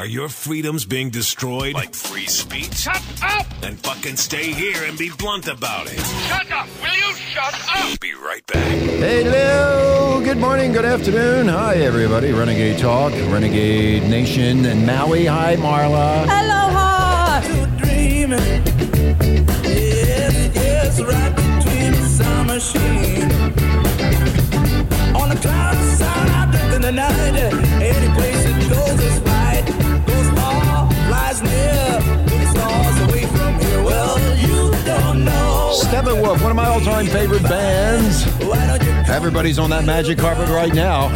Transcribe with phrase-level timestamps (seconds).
[0.00, 1.74] Are your freedoms being destroyed?
[1.74, 2.72] Like free speech?
[2.72, 3.44] Shut up!
[3.60, 6.00] Then fucking stay here and be blunt about it.
[6.26, 6.66] Shut up!
[6.80, 8.00] Will you shut up?
[8.00, 8.64] Be right back.
[8.64, 10.22] Hey, hello.
[10.24, 11.48] Good morning, good afternoon.
[11.48, 12.32] Hi, everybody.
[12.32, 15.26] Renegade Talk, Renegade Nation, and Maui.
[15.26, 16.24] Hi, Marla.
[16.24, 17.42] Aloha!
[17.76, 18.38] dreaming.
[19.66, 21.40] Yes, yes, right
[35.80, 38.26] Steppenwolf, one of my all-time favorite bands.
[39.08, 41.08] Everybody's on that magic carpet right now.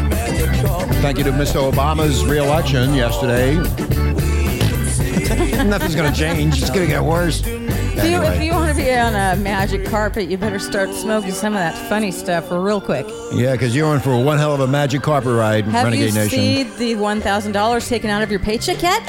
[1.00, 1.70] Thank you to Mr.
[1.70, 3.54] Obama's re-election yesterday.
[5.64, 6.60] Nothing's going to change.
[6.60, 7.42] It's going to get worse.
[7.96, 11.30] If you, if you want to be on a magic carpet, you better start smoking
[11.30, 13.06] some of that funny stuff real quick.
[13.32, 16.28] Yeah, because you're in for one hell of a magic carpet ride, Have Renegade you
[16.28, 19.00] seen the one thousand dollars taken out of your paycheck yet?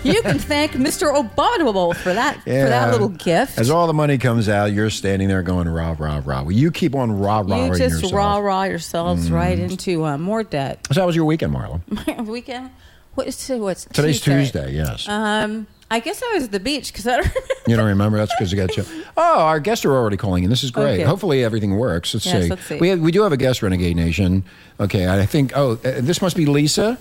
[0.04, 1.14] you can thank Mr.
[1.14, 3.58] Obama for that for that little gift.
[3.58, 6.42] As all the money comes out, you're standing there going rah rah rah.
[6.42, 10.42] Well, you keep on rah rah you just rah rah yourselves right into uh, more
[10.42, 10.86] debt.
[10.92, 11.80] So how was your weekend, Marla?
[12.06, 12.70] My weekend.
[13.14, 14.72] What is what's Today's Tuesday.
[14.72, 15.08] Yes.
[15.08, 17.40] Um, I guess I was at the beach because I don't remember.
[17.68, 18.18] you don't remember?
[18.18, 18.84] That's because you got you.
[19.16, 20.50] Oh, our guests are already calling in.
[20.50, 20.94] This is great.
[20.94, 21.02] Okay.
[21.02, 22.14] Hopefully everything works.
[22.14, 22.50] Let's Yes, see.
[22.50, 22.78] let's see.
[22.78, 24.44] We have, we do have a guest, Renegade Nation.
[24.80, 25.52] Okay, I think.
[25.54, 26.98] Oh, uh, this must be Lisa.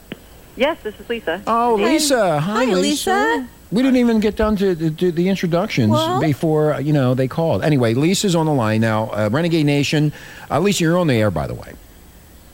[0.55, 1.41] Yes, this is Lisa.
[1.47, 1.83] Oh, Hi.
[1.85, 2.39] Lisa.
[2.39, 3.47] Hi, Hi, Lisa.
[3.71, 7.27] We didn't even get done to, to, to the introductions Well- before you know they
[7.27, 7.63] called.
[7.63, 9.09] Anyway, Lisa's on the line now.
[9.09, 10.13] Uh, Renegade Nation.
[10.51, 11.73] Uh, Lisa, you're on the air, by the way.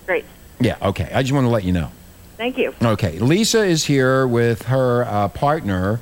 [0.06, 0.24] Great.
[0.62, 0.78] Yeah.
[0.82, 1.10] Okay.
[1.14, 1.92] I just want to let you know.
[2.38, 2.74] Thank you.
[2.82, 6.00] Okay, Lisa is here with her uh, partner,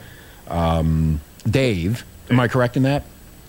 [0.49, 2.03] um, Dave.
[2.29, 3.03] Am I correct in that?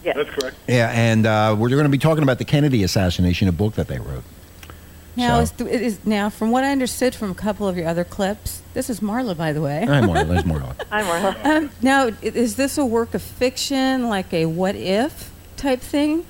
[0.04, 0.16] Yes.
[0.16, 0.56] That's correct.
[0.68, 3.88] Yeah, and uh, we're going to be talking about the Kennedy assassination, a book that
[3.88, 4.22] they wrote.
[5.16, 8.04] Now, So- is, is now from what I understood from a couple of your other
[8.04, 9.84] clips, this is Marla, by the way.
[9.84, 10.28] Hi, Marla.
[10.28, 10.74] There's Marla.
[10.90, 11.44] Hi, Marla.
[11.44, 16.24] Um, now, is this a work of fiction, like a what if type thing?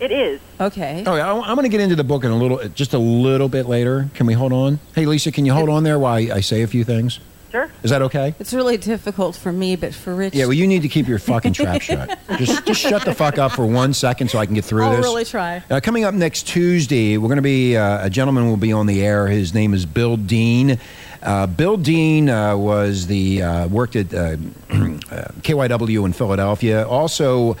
[0.00, 0.40] It is.
[0.60, 1.02] Okay.
[1.06, 2.98] Oh, yeah, I- I'm going to get into the book in a little, just a
[2.98, 4.10] little bit later.
[4.12, 4.80] Can we hold on?
[4.94, 7.20] Hey, Lisa, can you hold on there while I, I say a few things?
[7.54, 7.70] Sure.
[7.84, 8.34] Is that okay?
[8.40, 11.20] It's really difficult for me, but for Rich, Yeah, well, you need to keep your
[11.20, 12.18] fucking trap shut.
[12.36, 14.96] Just, just shut the fuck up for one second so I can get through this.
[14.96, 15.62] I'll really try.
[15.70, 18.86] Uh, coming up next Tuesday, we're going to be uh, a gentleman will be on
[18.86, 19.28] the air.
[19.28, 20.80] His name is Bill Dean.
[21.22, 24.18] Uh, Bill Dean uh, was the uh, worked at uh,
[24.70, 26.84] uh, KYW in Philadelphia.
[26.88, 27.56] Also,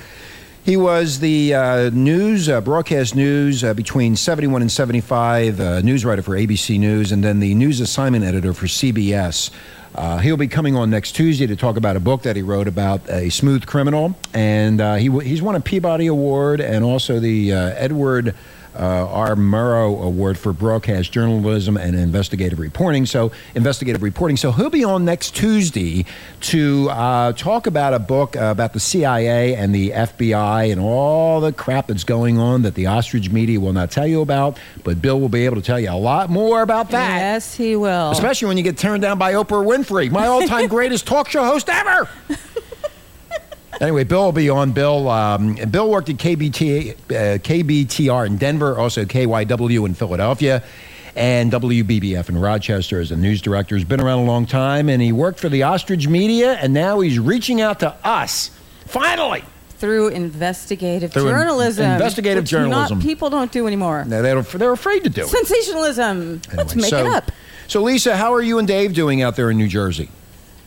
[0.64, 6.06] he was the uh, news uh, broadcast news uh, between 71 and 75 uh, news
[6.06, 9.50] writer for ABC News, and then the news assignment editor for CBS.
[9.94, 12.66] Uh, he'll be coming on next Tuesday to talk about a book that he wrote
[12.66, 17.52] about a smooth criminal, and uh, he he's won a Peabody Award and also the
[17.52, 18.34] uh, Edward
[18.74, 19.34] uh, R.
[19.36, 23.06] Murrow Award for broadcast journalism and investigative reporting.
[23.06, 24.36] So investigative reporting.
[24.36, 26.06] So he'll be on next Tuesday
[26.42, 31.40] to uh, talk about a book uh, about the CIA and the FBI and all
[31.40, 34.58] the crap that's going on that the ostrich media will not tell you about.
[34.82, 37.18] But Bill will be able to tell you a lot more about that.
[37.18, 38.10] Yes, he will.
[38.10, 41.68] Especially when you get turned down by Oprah Winfrey, my all-time greatest talk show host
[41.68, 42.08] ever.
[43.84, 44.72] Anyway, Bill will be on.
[44.72, 46.94] Bill um, Bill worked at KBT, uh,
[47.38, 50.64] KBTR in Denver, also KYW in Philadelphia,
[51.14, 53.76] and WBBF in Rochester as a news director.
[53.76, 57.00] He's been around a long time, and he worked for the Ostrich Media, and now
[57.00, 58.50] he's reaching out to us.
[58.86, 59.44] Finally,
[59.76, 61.90] through investigative Through journalism.
[61.92, 63.02] investigative which not- journalism.
[63.02, 64.06] people don't do anymore.
[64.06, 65.28] Now, they're, they're afraid to do it.
[65.28, 66.40] Sensationalism.
[66.54, 67.30] Let's make so- it up.
[67.66, 70.08] So, Lisa, how are you and Dave doing out there in New Jersey?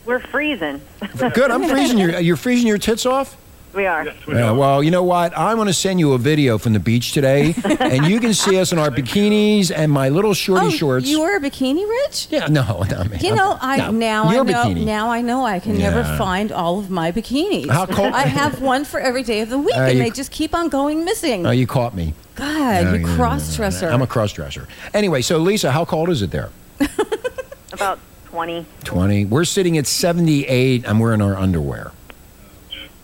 [0.08, 0.80] We're freezing.
[1.18, 1.50] Good.
[1.50, 2.18] I'm freezing your.
[2.18, 3.36] You're freezing your tits off.
[3.74, 4.06] we are.
[4.06, 4.54] Yes, we Yeah, are.
[4.54, 5.36] well, you know what?
[5.36, 8.58] I'm going to send you a video from the beach today, and you can see
[8.58, 11.06] us in our bikinis and my little shorty oh, shorts.
[11.06, 12.28] you wear a bikini, Rich?
[12.30, 13.18] yeah, no, no, man.
[13.20, 14.84] You know, I No, now your I know bikini.
[14.86, 17.68] now I know I can never find all of my bikinis.
[17.68, 20.10] How cold- I have one for every day of the week, Uh, and you- they
[20.10, 21.46] just keep on going missing.
[21.46, 22.14] Oh, you caught me.
[22.34, 23.90] God, Yeah, you yeah, cross dresser.
[23.90, 24.66] I'm a cross dresser.
[24.94, 26.48] Anyway, so Lisa, how cold is it there?
[27.74, 27.98] About
[28.38, 28.66] 20.
[28.84, 29.24] 20.
[29.24, 30.88] We're sitting at 78.
[30.88, 31.90] I'm wearing our underwear.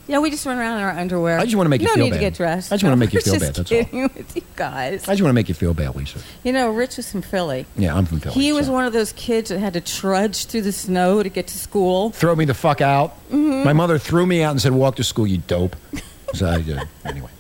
[0.07, 1.41] yeah, we just run around in our underwear.
[1.41, 1.99] I just wanna make you feel bad.
[1.99, 2.17] no feel need bad.
[2.19, 2.71] to get dressed.
[2.73, 3.65] I just wanna make you feel bad, that's all.
[3.65, 5.09] kidding with you guys.
[5.09, 6.21] I just want to make you feel bad, Lisa.
[6.45, 7.67] You know, Rich is from Philly.
[7.77, 8.35] Yeah, I'm from Philly.
[8.37, 8.73] He was so.
[8.73, 12.11] one of those kids that had to trudge through the snow to get to school.
[12.11, 13.17] Throw me the fuck out.
[13.31, 13.65] Mm-hmm.
[13.65, 15.75] My mother threw me out and said, "Walk to school, you dope."
[16.35, 16.81] So I did.
[17.05, 17.31] Anyway.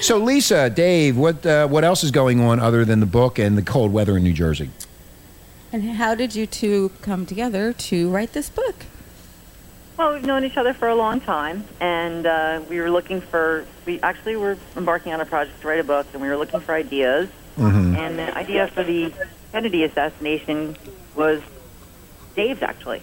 [0.00, 3.56] So Lisa, Dave, what uh, what else is going on other than the book and
[3.58, 4.70] the cold weather in New Jersey?
[5.72, 8.84] And how did you two come together to write this book?
[9.96, 13.64] Well, we've known each other for a long time, and uh, we were looking for.
[13.86, 16.60] We actually were embarking on a project to write a book, and we were looking
[16.60, 17.28] for ideas.
[17.56, 19.12] And the idea for the
[19.52, 20.76] Kennedy assassination
[21.14, 21.42] was
[22.34, 23.02] Dave's actually.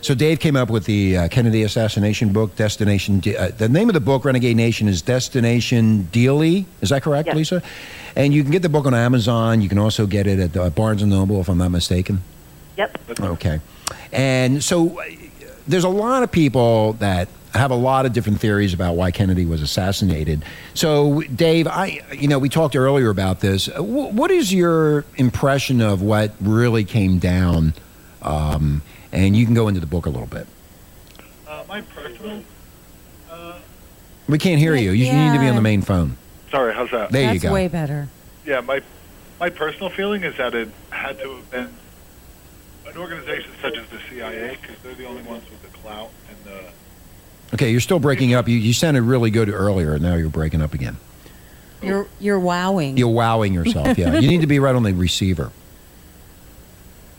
[0.00, 3.20] So Dave came up with the uh, Kennedy assassination book, Destination.
[3.20, 6.66] De- uh, the name of the book, Renegade Nation, is Destination Dealey.
[6.82, 7.36] Is that correct, Yes.
[7.36, 7.62] Lisa?
[8.14, 9.60] And you can get the book on Amazon.
[9.62, 12.22] You can also get it at uh, Barnes and Noble, if I'm not mistaken.
[12.76, 13.20] Yep.
[13.20, 13.60] Okay.
[14.12, 15.04] And so uh,
[15.66, 19.46] there's a lot of people that have a lot of different theories about why Kennedy
[19.46, 20.44] was assassinated.
[20.74, 23.66] So, Dave, I, you know, we talked earlier about this.
[23.66, 27.72] Wh- What is your impression of what really came down?
[28.22, 28.82] Um,
[29.14, 30.46] and you can go into the book a little bit.
[31.46, 32.42] Uh, my personal.
[34.26, 34.92] We can't hear you.
[34.92, 36.16] You need to be on the main phone.
[36.50, 37.10] Sorry, how's that?
[37.10, 37.52] There you That's go.
[37.52, 38.08] way better.
[38.46, 38.80] Yeah, my
[39.38, 41.70] my personal feeling is that it had to have been
[42.86, 46.38] an organization such as the CIA because they're the only ones with the clout and
[46.44, 46.70] the.
[47.54, 48.48] Okay, you're still breaking up.
[48.48, 50.96] You, you sounded really good earlier, and now you're breaking up again.
[51.82, 52.96] You're you're wowing.
[52.96, 53.98] You're wowing yourself.
[53.98, 55.50] Yeah, you need to be right on the receiver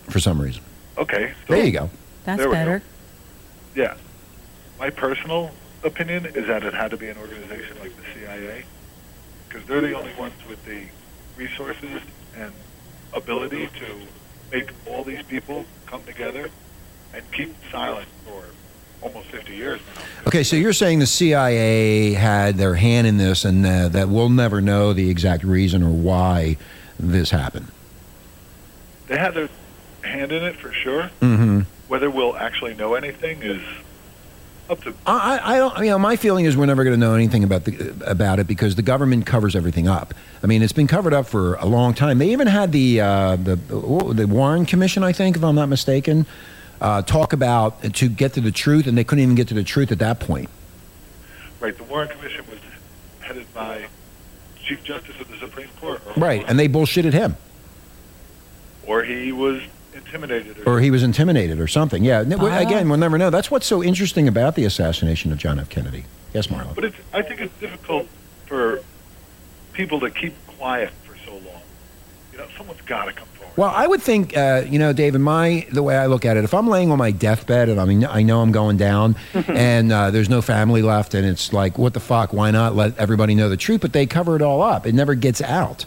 [0.09, 0.63] for some reason.
[0.97, 1.33] Okay.
[1.47, 1.89] So, There you go.
[2.23, 2.59] That's There we go.
[2.59, 2.83] better.
[3.75, 3.95] Yeah,
[4.79, 5.51] my personal
[5.83, 8.63] opinion is that it had to be an organization like the CIA
[9.47, 10.83] because they're the only ones with the
[11.37, 12.01] resources
[12.37, 12.51] and
[13.13, 13.99] ability to
[14.51, 16.49] make all these people come together
[17.13, 18.43] and keep silent for
[19.01, 20.01] almost 50 years now.
[20.27, 24.29] Okay, so you're saying the CIA had their hand in this, and uh, that we'll
[24.29, 26.57] never know the exact reason or why
[26.99, 27.67] this happened.
[29.07, 29.49] They had their
[30.05, 31.09] hand in it for sure.
[31.21, 31.61] Mm-hmm.
[31.87, 33.61] Whether we'll actually know anything is
[34.69, 34.93] up to.
[35.05, 35.77] I, I, I don't.
[35.79, 38.47] You know, my feeling is we're never going to know anything about the about it
[38.47, 40.13] because the government covers everything up.
[40.41, 42.17] I mean, it's been covered up for a long time.
[42.17, 46.25] They even had the uh, the the Warren Commission, I think, if I'm not mistaken,
[46.81, 49.63] uh, talk about to get to the truth, and they couldn't even get to the
[49.63, 50.49] truth at that point.
[51.59, 52.59] Right, the Warren Commission was
[53.21, 53.85] headed by
[54.63, 57.37] Chief Justice of the Supreme Court, Right, and they bullshitted him.
[58.87, 59.61] or he was
[60.05, 62.03] intimidated, or, or he was intimidated or something.
[62.03, 62.19] Yeah.
[62.19, 62.59] N- Ah.
[62.59, 63.29] Again, we'll never know.
[63.29, 65.69] That's what's so interesting about the assassination of John F.
[65.69, 66.05] Kennedy.
[66.33, 66.75] Yes, Marlon.
[66.75, 68.07] But it's, I think it's difficult
[68.45, 68.81] for
[69.73, 71.61] people to keep quiet for so long.
[72.31, 73.53] You know, someone's got to come forward.
[73.57, 76.43] Well, I would think, uh, you know, David, my the way I look at it,
[76.43, 79.15] if I'm laying on my deathbed and I mean I know I'm going down,
[79.47, 82.33] and uh, there's no family left, and it's like, what the fuck?
[82.33, 83.79] Why not let everybody know the truth?
[83.81, 84.85] But they cover it all up.
[84.85, 85.85] It never gets out.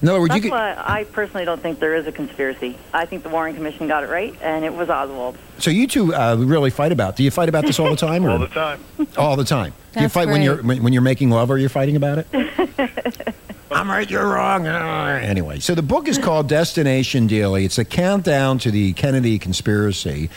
[0.00, 2.76] In other words, That's you could, why I personally don't think there is a conspiracy.
[2.94, 5.36] I think the Warren Commission got it right, and it was Oswald.
[5.58, 7.16] so you two uh, really fight about.
[7.16, 8.80] Do you fight about this all the time, or all the time.
[9.16, 9.72] all the time?
[9.92, 10.44] Do you That's fight when great.
[10.44, 11.50] you're when, when you're making love?
[11.50, 12.26] or you're fighting about it?
[13.70, 14.66] I'm right, you're wrong.
[14.66, 17.64] Anyway, so the book is called Destination Dealey.
[17.64, 20.30] It's a countdown to the Kennedy conspiracy,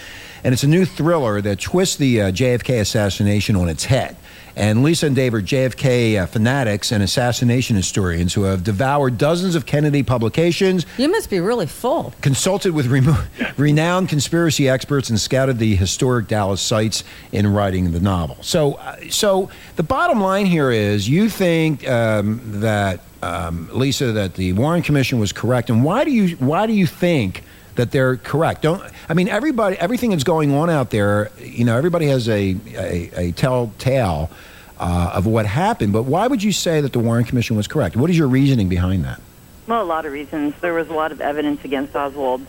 [0.44, 4.18] and it's a new thriller that twists the uh, JFK assassination on its head.
[4.56, 9.56] And Lisa and Dave are JFK uh, fanatics and assassination historians who have devoured dozens
[9.56, 12.14] of Kennedy publications, You must be really full.
[12.22, 13.24] consulted with remo-
[13.58, 18.38] renowned conspiracy experts and scouted the historic Dallas sites in writing the novel.
[18.42, 24.34] So, uh, so the bottom line here is, you think um, that um, Lisa, that
[24.34, 27.44] the Warren Commission was correct, and why do you why do you think?
[27.76, 28.64] That they're correct.
[28.64, 29.78] Don't I mean everybody?
[29.78, 34.30] Everything that's going on out there, you know, everybody has a a, a telltale
[34.78, 35.94] uh, of what happened.
[35.94, 37.96] But why would you say that the Warren Commission was correct?
[37.96, 39.22] What is your reasoning behind that?
[39.68, 40.54] Well, a lot of reasons.
[40.60, 42.46] There was a lot of evidence against Oswald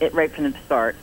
[0.00, 0.96] it, right from the start,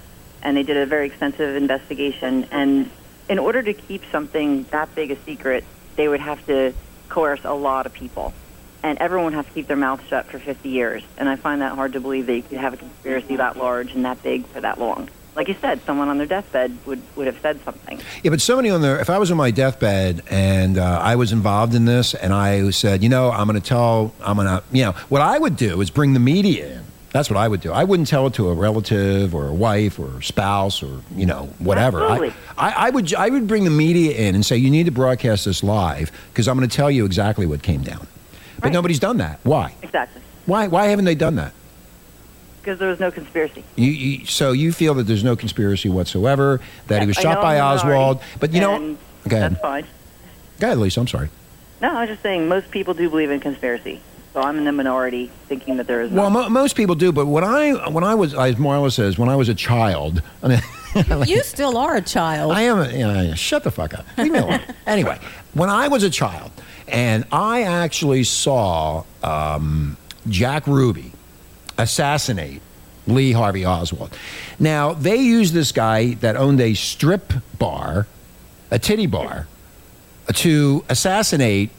[0.44, 2.46] and they did a very extensive investigation.
[2.52, 2.90] And
[3.30, 5.64] in order to keep something that big a secret,
[5.96, 6.74] they would have to
[7.10, 8.34] coerce a lot of people.
[8.84, 11.04] And everyone has to keep their mouth shut for 50 years.
[11.18, 13.94] And I find that hard to believe that you could have a conspiracy that large
[13.94, 15.10] and that big for that long.
[15.36, 18.00] Like you said, someone on their deathbed would, would have said something.
[18.22, 21.32] Yeah, but somebody on their, if I was on my deathbed and uh, I was
[21.32, 24.62] involved in this and I said, you know, I'm going to tell, I'm going to,
[24.72, 26.84] you know, what I would do is bring the media in.
[27.14, 27.72] That's what I would do.
[27.72, 31.46] I wouldn't tell it to a relative or a wife or spouse or, you know,
[31.60, 32.04] whatever.
[32.04, 34.92] I, I, I, would, I would bring the media in and say, you need to
[34.92, 38.08] broadcast this live because I'm going to tell you exactly what came down.
[38.64, 38.74] But Right.
[38.74, 39.40] nobody's done that.
[39.44, 39.74] Why?
[39.82, 40.22] Exactly.
[40.46, 41.52] Why, why haven't they done that?
[42.62, 43.62] Because there was no conspiracy.
[43.76, 47.58] You, you, so you feel that there's no conspiracy whatsoever, that he was shot by
[47.58, 48.22] I'm a minority, Oswald.
[48.40, 49.52] But you know, and go ahead.
[49.52, 49.86] That's fine.
[50.60, 51.02] Go ahead, Lisa.
[51.02, 51.30] I'm sorry.
[51.82, 54.00] No, I was just saying most people do believe in conspiracy.
[54.34, 57.26] So I'm in the minority thinking that there is Well, mo- most people do, but
[57.28, 60.62] when I when I was, as Marla says, when I was a child, I mean,
[61.28, 62.54] You still are a child.
[62.54, 62.80] I am.
[62.80, 64.06] A, you know, shut the fuck up.
[64.18, 64.62] Leave me alone.
[64.88, 65.20] anyway,
[65.54, 66.52] when I was a child,
[66.88, 69.98] and I actually saw um,
[70.28, 71.12] Jack Ruby
[71.78, 72.62] assassinate
[73.08, 74.16] Lee Harvey Oswald.
[74.60, 78.08] Now they used this guy that owned a strip bar,
[78.72, 79.48] a titty bar,
[80.34, 81.70] to assassinate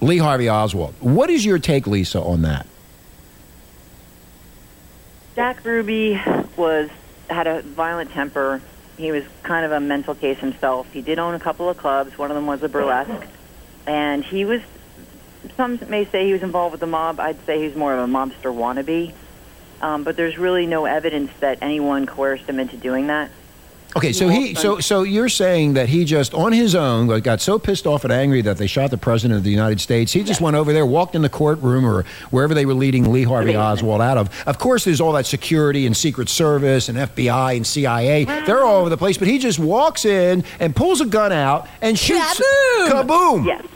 [0.00, 0.94] Lee Harvey Oswald.
[1.00, 2.66] What is your take, Lisa, on that?
[5.34, 6.20] Jack Ruby
[6.56, 6.90] was
[7.30, 8.60] had a violent temper,
[8.96, 10.90] He was kind of a mental case himself.
[10.92, 12.16] He did own a couple of clubs.
[12.18, 13.26] One of them was a burlesque,
[13.88, 14.62] and he was.
[15.56, 17.18] Some may say he was involved with the mob.
[17.18, 19.12] I'd say he's more of a mobster wannabe.
[19.80, 23.30] Um, but there's really no evidence that anyone coerced him into doing that.
[23.96, 27.58] Okay, so he so so you're saying that he just on his own got so
[27.58, 30.12] pissed off and angry that they shot the president of the United States.
[30.12, 33.22] He just went over there, walked in the courtroom or wherever they were leading Lee
[33.22, 34.28] Harvey Oswald out of.
[34.46, 38.24] Of course, there's all that security and Secret Service and FBI and CIA.
[38.24, 41.66] They're all over the place, but he just walks in and pulls a gun out
[41.80, 42.40] and shoots.
[42.40, 42.88] Kaboom!
[42.88, 43.46] Kaboom!
[43.46, 43.66] Yes.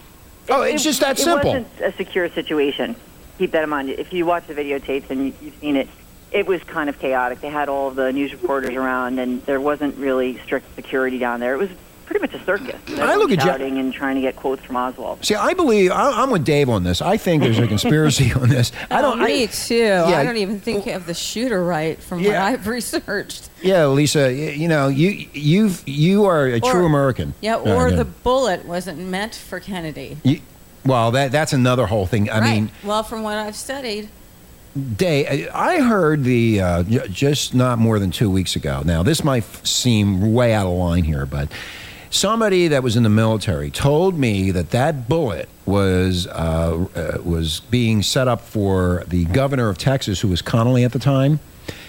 [0.48, 1.52] Oh, it's just that it simple.
[1.52, 2.96] wasn't a secure situation.
[3.38, 3.90] Keep that in mind.
[3.90, 5.88] If you watch the videotapes and you, you've seen it,
[6.30, 7.40] it was kind of chaotic.
[7.40, 11.54] They had all the news reporters around, and there wasn't really strict security down there.
[11.54, 11.70] It was
[12.12, 12.98] pretty much a circus.
[12.98, 15.24] I look at Ja- shouting and trying to get quotes from Oswald.
[15.24, 17.00] See, I believe I, I'm with Dave on this.
[17.00, 18.72] I think there's a conspiracy on this.
[18.90, 19.20] I don't.
[19.20, 19.74] Oh, I- too.
[19.76, 20.04] Yeah.
[20.06, 23.50] I don't even think you have the shooter right from what I've researched.
[23.62, 27.34] Yeah, Lisa, you know, you you've you are a true American.
[27.40, 27.96] Yeah, or yeah.
[27.96, 30.18] the bullet wasn't meant for Kennedy.
[30.22, 30.40] You,
[30.84, 32.28] well, that that's another whole thing.
[32.28, 32.54] I right.
[32.54, 34.08] mean, well, from what I've studied,
[34.96, 38.82] Day, I heard the uh, just not more than two weeks ago.
[38.82, 41.48] Now, this might seem way out of line here, but
[42.12, 47.60] somebody that was in the military told me that that bullet was uh, uh, was
[47.70, 51.40] being set up for the governor of Texas, who was Connolly at the time,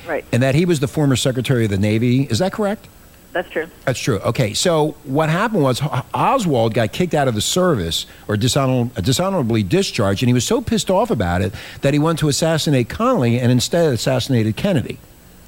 [0.07, 0.25] Right.
[0.31, 2.23] and that he was the former Secretary of the Navy.
[2.23, 2.87] Is that correct?
[3.33, 3.67] That's true.
[3.85, 4.19] That's true.
[4.19, 5.81] Okay, so what happened was
[6.13, 10.61] Oswald got kicked out of the service or dishonor- dishonorably discharged, and he was so
[10.61, 11.51] pissed off about it
[11.81, 14.99] that he went to assassinate Connolly and instead assassinated Kennedy.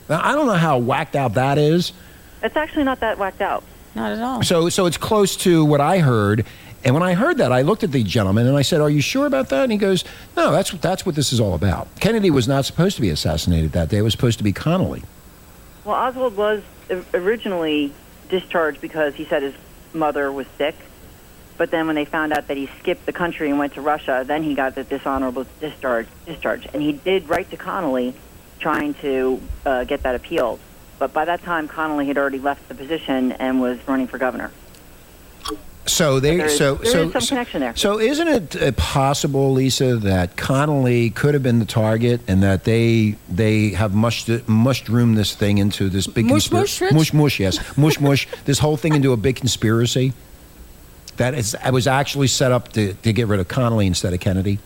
[0.10, 1.94] Now, I don't know how whacked out that is.
[2.42, 3.64] It's actually not that whacked out.
[3.96, 4.44] Not at all.
[4.44, 6.46] So, so it's close to what I heard.
[6.84, 9.02] And when I heard that, I looked at the gentleman and I said, "Are you
[9.02, 10.04] sure about that?" And he goes,
[10.38, 11.88] "No, that's that's what this is all about.
[12.00, 13.98] Kennedy was not supposed to be assassinated that day.
[13.98, 15.04] It was supposed to be Connolly."
[15.84, 16.62] Well, Oswald was
[17.14, 17.92] originally
[18.30, 19.56] discharged because he said his
[19.94, 20.76] mother was sick.
[21.58, 24.24] But then when they found out that he skipped the country and went to Russia,
[24.28, 26.08] then he got the dishonorable discharge.
[26.26, 28.14] Discharge, and he did write to Connolly,
[28.60, 30.60] trying to uh, get that appealed.
[30.98, 34.52] But by that time, Connolly had already left the position and was running for governor.
[35.88, 37.74] So they There is- so there so is some so- connection there.
[37.76, 42.64] So isn't it uh, possible, Lisa, that Connolly could have been the target, and that
[42.64, 47.14] they they have mushed it, mushroomed this thing into this big Mush, conspir- mush, mush
[47.14, 50.14] mush yes mush mush this whole thing into a big conspiracy.
[51.18, 54.20] That is, it was actually set up to, to get rid of Connolly instead of
[54.20, 54.58] Kennedy,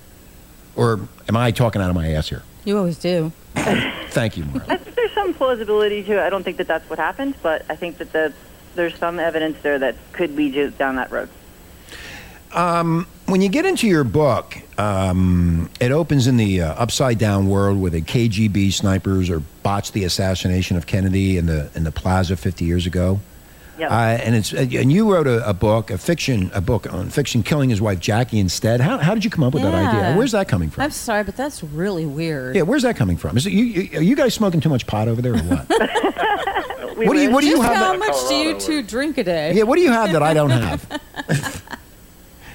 [0.77, 2.43] or am I talking out of my ass here?
[2.63, 3.31] you always do.
[3.55, 4.79] Thank you, Marla.
[5.29, 6.19] Some plausibility to it.
[6.21, 8.33] I don't think that that's what happened, but I think that the,
[8.73, 11.29] there's some evidence there that could lead you down that road.
[13.27, 17.79] when you get into your book, um, it opens in the uh, upside down world
[17.79, 22.35] where the KGB snipers or botched the assassination of Kennedy in the in the plaza
[22.35, 23.19] 50 years ago.
[23.79, 23.91] Yep.
[23.91, 27.43] Uh, and it's and you wrote a, a book, a fiction, a book on fiction,
[27.43, 28.81] killing his wife Jackie instead.
[28.81, 30.15] How, how did you come up with that idea?
[30.17, 30.83] Where's that coming from?
[30.83, 32.55] I'm sorry, but that's really weird.
[32.55, 33.37] yeah, where's that coming from?
[33.37, 33.99] Is it you, you?
[33.99, 35.67] Are you guys smoking too much pot over there or what?
[36.97, 37.75] We what do you What do you have?
[37.77, 39.53] how That, much do you two drink a day?
[39.53, 41.01] yeah, what do you have that I don't have?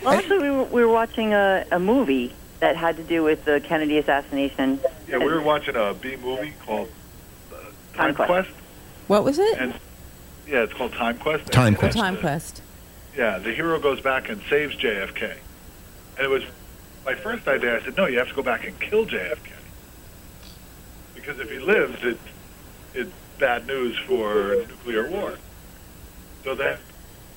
[0.04, 3.46] Well, actually, we were, we were watching a, a movie that had to do with
[3.46, 4.78] the Kennedy assassination.
[5.08, 6.90] Yeah, we were watching a B movie called
[7.50, 7.56] uh,
[7.94, 8.28] Time Time Quest.
[8.28, 8.48] Quest,
[9.06, 9.58] What was it?
[9.58, 9.72] and
[10.46, 11.46] yeah, it's called Time Quest.
[11.52, 11.96] Time Quest.
[11.96, 12.62] Time Quest.
[13.16, 15.36] Yeah, the hero goes back and saves JFK,
[16.16, 16.42] and it was
[17.04, 17.76] my first idea.
[17.76, 19.52] I said, no, you have to go back and kill JFK
[21.14, 22.20] because if he lives, it's
[22.92, 25.34] it's bad news for nuclear war.
[26.44, 26.78] So then,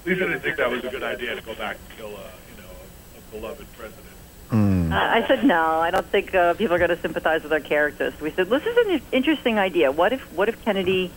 [0.05, 2.61] Lisa didn't think that was a good idea to go back and kill a you
[2.61, 2.69] know
[3.15, 4.03] a, a beloved president.
[4.51, 5.79] Uh, I said no.
[5.79, 8.19] I don't think uh, people are going to sympathize with our characters.
[8.21, 9.91] We said this is an interesting idea.
[9.91, 11.11] What if what if Kennedy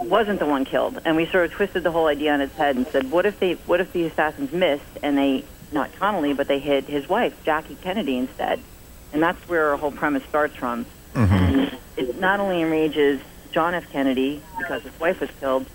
[0.00, 1.00] wasn't the one killed?
[1.04, 3.38] And we sort of twisted the whole idea on its head and said, what if
[3.38, 7.34] they what if the assassins missed and they not Connolly but they hit his wife
[7.44, 8.60] Jackie Kennedy instead?
[9.12, 10.86] And that's where our whole premise starts from.
[11.14, 13.90] And it not only enrages John F.
[13.90, 15.66] Kennedy because his wife was killed,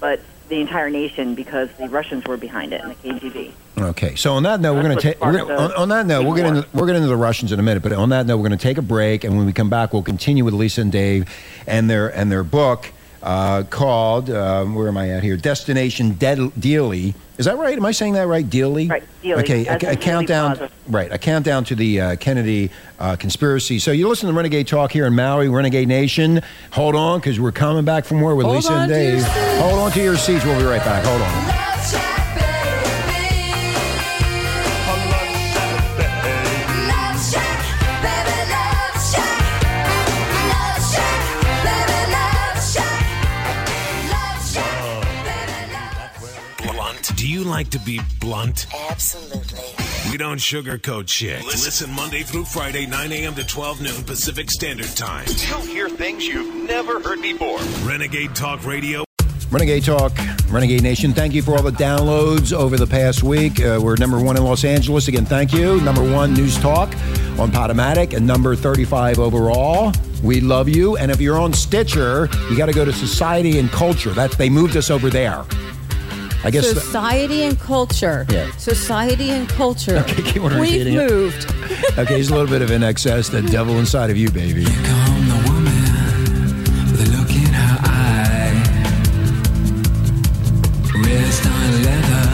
[0.00, 3.52] but the entire nation because the Russians were behind it and the KGB.
[3.78, 5.20] Okay, so on that note, we're going to take.
[5.20, 6.56] We're on, on that note, we're get war.
[6.56, 7.82] into we'll get into the Russians in a minute.
[7.82, 9.92] But on that note, we're going to take a break, and when we come back,
[9.92, 11.28] we'll continue with Lisa and Dave
[11.66, 12.92] and their and their book
[13.22, 15.36] uh, called um, where am I at here?
[15.36, 17.14] Destination Dead Dealey.
[17.38, 17.76] Is that right?
[17.76, 18.44] Am I saying that right?
[18.44, 18.88] Dealey.
[18.90, 20.56] Right, Dealey, Okay, a, as a countdown.
[20.56, 20.72] Plaza.
[20.88, 23.78] Right, a countdown to the uh, Kennedy uh, conspiracy.
[23.78, 26.42] So you listen to Renegade Talk here in Maui, Renegade Nation.
[26.72, 29.22] Hold on, because we're coming back for more with Hold Lisa and Dave.
[29.60, 30.44] Hold on to your seats.
[30.44, 31.04] We'll be right back.
[31.04, 31.61] Hold on.
[47.52, 48.66] Like to be blunt?
[48.88, 49.60] Absolutely.
[50.10, 51.44] We don't sugarcoat shit.
[51.44, 53.34] Listen Monday through Friday, 9 a.m.
[53.34, 55.26] to 12 noon Pacific Standard Time.
[55.50, 57.58] You'll hear things you've never heard before.
[57.86, 59.04] Renegade Talk Radio.
[59.50, 60.12] Renegade Talk,
[60.48, 63.60] Renegade Nation, thank you for all the downloads over the past week.
[63.60, 65.08] Uh, we're number one in Los Angeles.
[65.08, 65.78] Again, thank you.
[65.82, 66.88] Number one News Talk
[67.38, 69.92] on Podomatic and number 35 overall.
[70.22, 70.96] We love you.
[70.96, 74.14] And if you're on Stitcher, you got to go to Society and Culture.
[74.14, 75.44] That They moved us over there.
[76.44, 76.72] I guess.
[76.72, 78.26] the- Society and culture.
[78.30, 78.50] Yeah.
[78.56, 79.98] Society and culture.
[80.08, 81.10] Okay, keep on We've repeating it.
[81.10, 81.46] moved.
[81.98, 83.30] okay, he's a little bit of INXS.
[83.30, 84.64] The devil inside of you, baby.
[84.64, 85.82] Come the woman
[86.90, 88.52] with a look in her eye.
[90.98, 92.28] Wrist on leather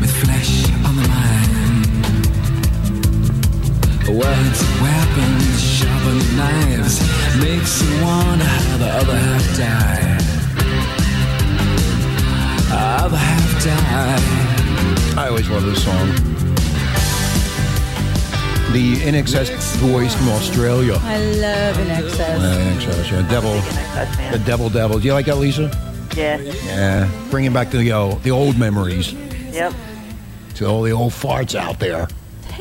[0.00, 0.52] with flesh
[0.84, 1.84] on the mind.
[4.08, 7.00] Words, weapons, sharpened knives
[7.40, 10.20] makes you wanna have the other half die.
[13.04, 15.22] Other half die.
[15.22, 16.08] I always love this song.
[18.72, 20.94] The INXS voice from Australia.
[21.02, 22.18] I love INXS.
[22.18, 23.28] Uh, INXS, yeah.
[23.28, 24.98] Devil, Excess, the devil, devil.
[24.98, 25.70] Do you like that, Lisa?
[26.16, 26.38] Yeah.
[26.38, 29.12] Yeah, bringing back the uh, the old memories
[29.52, 29.74] Yep.
[30.54, 32.08] to all the old farts out there.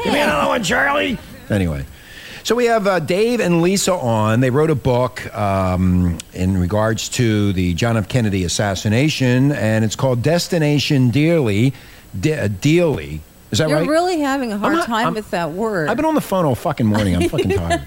[0.04, 1.18] Give me another one, Charlie.
[1.50, 1.86] Anyway,
[2.44, 4.40] so we have uh, Dave and Lisa on.
[4.42, 8.08] They wrote a book um, in regards to the John F.
[8.10, 11.74] Kennedy assassination, and it's called Destination Dearly.
[12.20, 13.22] De- uh, Dearly.
[13.52, 13.70] Is that right?
[13.70, 13.90] You're right?
[13.90, 15.88] really having a hard not- time I'm- with that word.
[15.90, 17.16] I've been on the phone all fucking morning.
[17.16, 17.82] I'm fucking tired.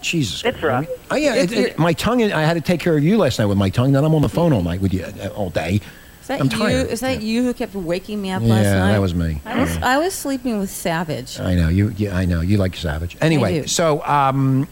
[0.00, 0.44] Jesus.
[0.44, 0.86] It's rough.
[1.10, 2.22] Oh yeah, it, it, my tongue.
[2.22, 3.92] I had to take care of you last night with my tongue.
[3.92, 5.80] Then I'm on the phone all night with you uh, all day.
[6.22, 6.56] Is that I'm you?
[6.56, 6.86] tired.
[6.88, 8.86] Is that you who kept waking me up Yeah, last night?
[8.86, 9.40] Yeah, that was me.
[9.44, 11.40] I was I was sleeping with Savage.
[11.40, 11.92] I know you.
[11.96, 13.16] Yeah, I know you like Savage.
[13.20, 13.66] Anyway, do.
[13.66, 14.68] so um,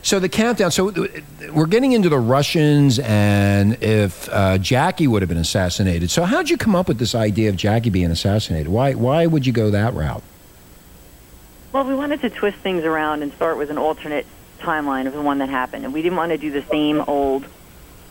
[0.00, 0.70] so the countdown.
[0.70, 0.90] So
[1.52, 6.10] we're getting into the Russians, and if uh, Jackie would have been assassinated.
[6.10, 8.68] So how'd you come up with this idea of Jackie being assassinated?
[8.68, 10.22] Why why would you go that route?
[11.74, 14.24] Well, we wanted to twist things around and start with an alternate
[14.60, 17.44] timeline of the one that happened, and we didn't want to do the same old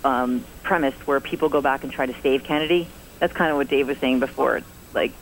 [0.03, 2.89] um, premise where people go back and try to save Kennedy.
[3.19, 4.61] That's kind of what Dave was saying before.
[4.93, 5.13] Like,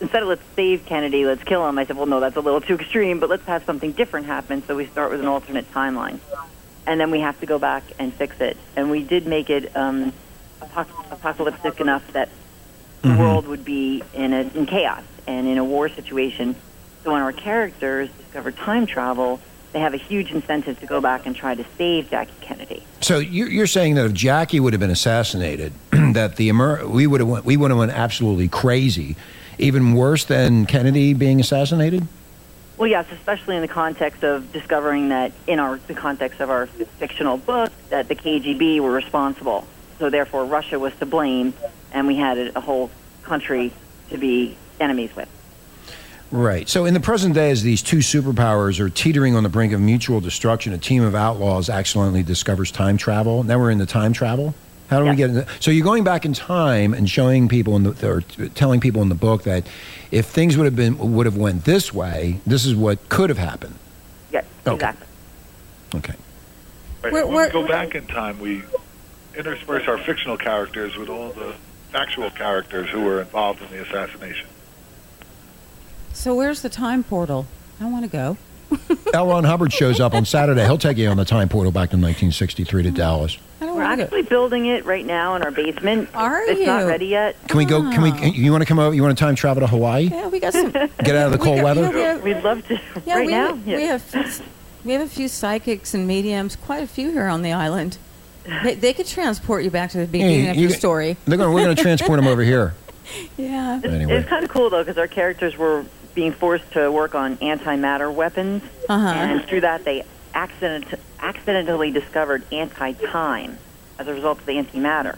[0.00, 1.78] instead of let's save Kennedy, let's kill him.
[1.78, 4.64] I said, well, no, that's a little too extreme, but let's have something different happen.
[4.66, 6.20] So we start with an alternate timeline,
[6.86, 8.56] and then we have to go back and fix it.
[8.76, 10.12] And we did make it um,
[10.60, 12.30] apoc- apocalyptic enough that
[13.02, 16.54] the world would be in a in chaos and in a war situation.
[17.02, 19.40] So when our characters discover time travel,
[19.72, 22.82] they have a huge incentive to go back and try to save Jackie Kennedy.
[23.00, 27.06] So you're, you're saying that if Jackie would have been assassinated, that the Amer- we
[27.06, 29.16] would have went, we would have went absolutely crazy,
[29.58, 32.06] even worse than Kennedy being assassinated.
[32.76, 36.66] Well, yes, especially in the context of discovering that in our the context of our
[36.66, 39.66] fictional book that the KGB were responsible.
[39.98, 41.52] So therefore, Russia was to blame,
[41.92, 42.90] and we had a whole
[43.22, 43.70] country
[44.08, 45.28] to be enemies with.
[46.32, 46.68] Right.
[46.68, 49.80] So in the present day, as these two superpowers are teetering on the brink of
[49.80, 53.42] mutual destruction, a team of outlaws accidentally discovers time travel.
[53.42, 54.54] Now we're in the time travel.
[54.88, 57.84] How do we get into So you're going back in time and showing people in
[57.84, 58.22] the or
[58.54, 59.64] telling people in the book that
[60.10, 63.38] if things would have been would have went this way, this is what could have
[63.38, 63.76] happened.
[64.32, 64.74] Yes, Okay.
[64.74, 65.06] exactly.
[65.94, 66.14] Okay.
[67.02, 67.12] Right.
[67.12, 68.62] Where- when where- we go back in time, we
[69.36, 71.54] intersperse our fictional characters with all the
[71.92, 74.46] factual characters who were involved in the assassination.
[76.20, 77.46] So where's the time portal?
[77.80, 78.36] I want to go.
[79.14, 79.26] L.
[79.28, 80.62] Ron Hubbard shows up on Saturday.
[80.66, 83.38] He'll take you on the time portal back to 1963 to Dallas.
[83.58, 86.10] I don't We're want actually building it right now in our basement.
[86.14, 87.36] Are it's not ready yet.
[87.48, 87.80] Can we go?
[87.90, 88.30] Can we?
[88.32, 88.94] You want to come over?
[88.94, 90.08] You want to time travel to Hawaii?
[90.08, 90.70] Yeah, we got some.
[90.72, 91.82] Get out of the cold got- weather.
[91.84, 92.78] yeah, we have- We'd love to.
[93.06, 93.52] Yeah, right we, now.
[93.54, 94.44] we have
[94.84, 97.96] we have a few psychics and mediums, quite a few here on the island.
[98.62, 101.16] They, they could transport you back to the beginning of you your story.
[101.24, 101.54] They're going.
[101.54, 102.74] We're going to transport them over here.
[103.36, 103.78] Yeah.
[103.78, 104.12] It's, Anyway.
[104.18, 108.12] it's kind of cool though because our characters were being forced to work on antimatter
[108.12, 109.08] weapons, Uh-huh.
[109.08, 110.86] and through that they accident,
[111.20, 113.58] accidentally discovered anti-time
[113.98, 115.16] as a result of the antimatter,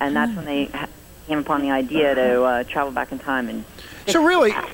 [0.00, 0.88] and that's when they ha-
[1.26, 3.64] came upon the idea to uh, travel back in time and.
[4.06, 4.64] So really, uh,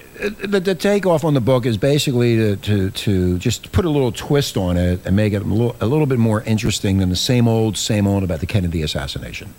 [0.44, 4.12] the, the takeoff on the book is basically to, to, to just put a little
[4.12, 7.16] twist on it and make it a little, a little bit more interesting than the
[7.16, 9.52] same old, same old about the Kennedy assassination.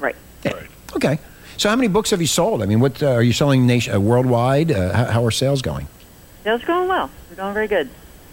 [0.00, 0.16] Right.
[0.44, 0.66] Right.
[0.96, 1.20] Okay.
[1.60, 2.62] So how many books have you sold?
[2.62, 4.72] I mean, what uh, are you selling nation, uh, worldwide?
[4.72, 5.88] Uh, how, how are sales going?
[6.42, 7.10] Sales going well.
[7.28, 7.90] We're going very good.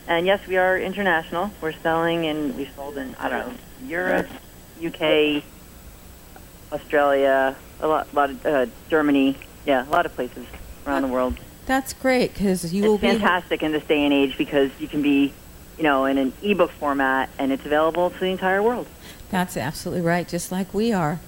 [0.07, 1.51] And yes, we are international.
[1.59, 3.53] We're selling and we've sold in I don't know
[3.85, 4.27] Europe,
[4.81, 5.43] UK,
[6.71, 9.35] Australia, a lot, lot of uh, Germany.
[9.65, 10.45] Yeah, a lot of places
[10.85, 11.37] around the world.
[11.65, 13.09] That's great because you will It's be.
[13.09, 15.33] fantastic in this day and age because you can be,
[15.75, 18.87] you know, in an ebook format and it's available to the entire world.
[19.31, 21.19] That's absolutely right, just like we are.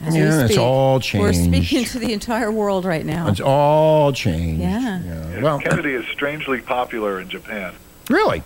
[0.00, 0.58] As we Yeah, it's speak.
[0.60, 3.28] all We're speaking to the entire world right now.
[3.28, 4.60] It's all changed.
[4.62, 5.00] Yeah.
[5.02, 7.72] Yeah, Well, Kennedy is strangely popular in Japan
[8.08, 8.42] really.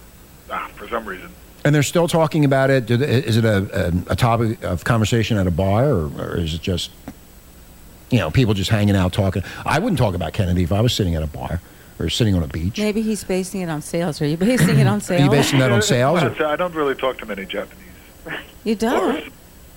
[0.50, 1.28] ah, for some reason.
[1.64, 2.86] And they're still talking about it.
[2.86, 6.36] Do they- Is it a, a, a topic of conversation at a bar, or, or
[6.38, 6.90] is it just,
[8.10, 9.42] you know, people just hanging out talking?
[9.64, 11.60] I wouldn't talk about Kennedy if I was sitting at a bar
[12.00, 12.78] or sitting on a beach.
[12.78, 14.20] Maybe he's basing it on sales.
[14.20, 15.22] Are you basing it on Are sales?
[15.22, 16.22] you basing that on sales?
[16.22, 17.78] Or- I don't really talk to many Japanese.
[18.64, 19.32] You don't.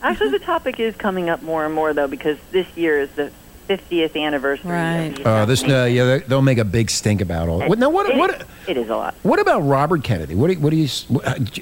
[0.06, 3.32] Actually, the topic is coming up more and more, though, because this year is the
[3.68, 4.70] 50th anniversary.
[4.70, 5.20] Right.
[5.20, 7.62] Of Uh, this, uh, yeah, they- they'll make a big stink about all.
[7.68, 9.15] What, now, what, It- what, it is a lot.
[9.24, 10.36] what about Robert Kennedy?
[10.36, 10.88] What do, you- what do you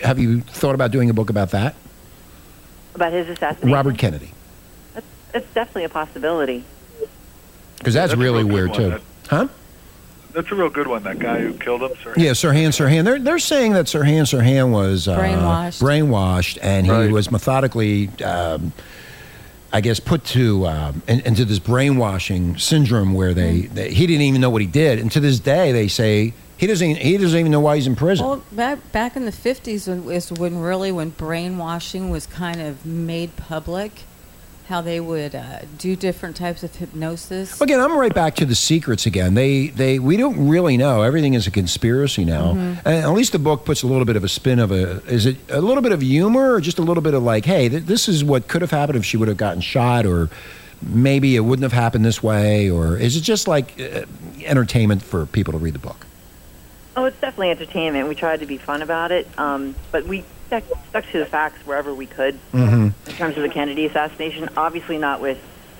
[0.03, 1.75] have you thought about doing a book about that?
[2.95, 3.71] About his assassination.
[3.71, 4.31] Robert Kennedy,
[4.93, 6.65] That's, that's definitely a possibility.
[7.77, 9.47] because that's, That's really weird one, too, that- huh?
[10.33, 11.03] That's a real good one.
[11.03, 12.13] That guy who killed him, sir.
[12.17, 13.03] Yeah, Sirhan Sirhan.
[13.05, 15.81] They're they're saying that Sirhan Sirhan was uh, Brainwashed.
[15.81, 17.11] brainwashed, and he Right.
[17.11, 18.73] was methodically, um,
[19.71, 23.73] I guess, put to um, in, into this brainwashing syndrome where they, Mm.
[23.75, 26.65] they he didn't even know what he did, and to this day they say he
[26.67, 28.25] doesn't he doesn't even know why he's in prison.
[28.25, 33.35] Well, back back in the fifties is when really when brainwashing was kind of made
[33.35, 33.91] public,
[34.67, 37.59] how they would uh, do different types of hypnosis.
[37.59, 39.33] Again, I'm right back to the secrets again.
[39.33, 41.01] They, they, we don't really know.
[41.01, 42.53] Everything is a conspiracy now.
[42.53, 42.87] Mm-hmm.
[42.87, 45.03] And at least the book puts a little bit of a spin of a.
[45.05, 47.67] Is it a little bit of humor, or just a little bit of like, hey,
[47.67, 50.29] th- this is what could have happened if she would have gotten shot, or
[50.81, 54.05] maybe it wouldn't have happened this way, or is it just like uh,
[54.45, 56.05] entertainment for people to read the book?
[56.95, 58.07] Oh, it's definitely entertainment.
[58.07, 60.23] We tried to be fun about it, um, but we
[60.61, 63.09] stuck, stuck to the facts wherever we could Mm-hmm.
[63.09, 64.49] in terms of the Kennedy assassination.
[64.57, 65.39] Obviously, not with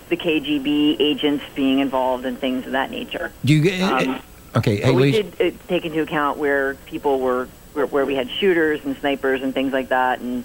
[0.09, 3.31] the KGB agents being involved and things of that nature.
[3.45, 3.81] Do you get?
[3.81, 4.19] Um,
[4.55, 8.29] okay, hey, we did uh, take into account where people were, where, where we had
[8.29, 10.43] shooters and snipers and things like that, and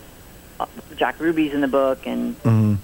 [0.60, 2.78] uh, Jack Ruby's in the book, and Mhm.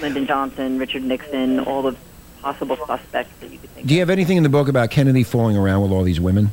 [0.00, 1.96] Lyndon Johnson, Richard Nixon, all the
[2.40, 3.86] possible suspects that you could think.
[3.86, 6.52] Do you have anything in the book about Kennedy fooling around with all these women?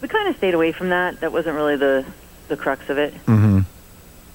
[0.00, 1.20] We kind of stayed away from that.
[1.20, 2.04] That wasn't really the
[2.48, 3.14] the crux of it.
[3.26, 3.60] Mm-hmm.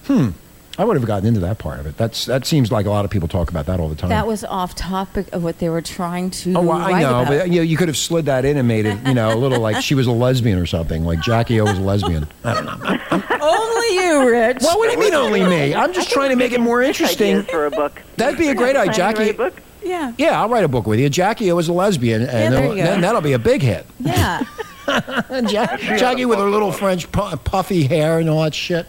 [0.06, 0.30] Hmm.
[0.76, 1.98] I would have gotten into that part of it.
[1.98, 4.10] That's that seems like a lot of people talk about that all the time.
[4.10, 7.28] That was off topic of what they were trying to Oh, well, I know, about.
[7.28, 9.38] but you, know, you could have slid that in and made it, you know, a
[9.38, 12.28] little like she was a lesbian or something, like Jackie O was a lesbian.
[12.44, 13.38] I don't know.
[13.40, 14.58] Only you, Rich.
[14.62, 15.76] Well, what do you mean only me?
[15.76, 17.44] I'm just trying to make it more interesting.
[17.44, 18.02] For a book.
[18.18, 19.30] That'd be a great idea, Planning write Jackie.
[19.30, 19.62] a book?
[19.84, 21.08] yeah, Yeah, I'll write a book with you.
[21.08, 22.84] Jackie O was a lesbian, and there you go.
[22.84, 23.86] then that'll be a big hit.
[24.00, 24.44] yeah.
[25.50, 28.86] Ja- Jackie with her little French pu- puffy hair and all that shit.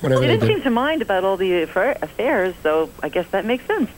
[0.00, 0.54] Whatever They they didn't did.
[0.56, 3.90] seem to mind about all the affair- affairs, so I guess that makes sense.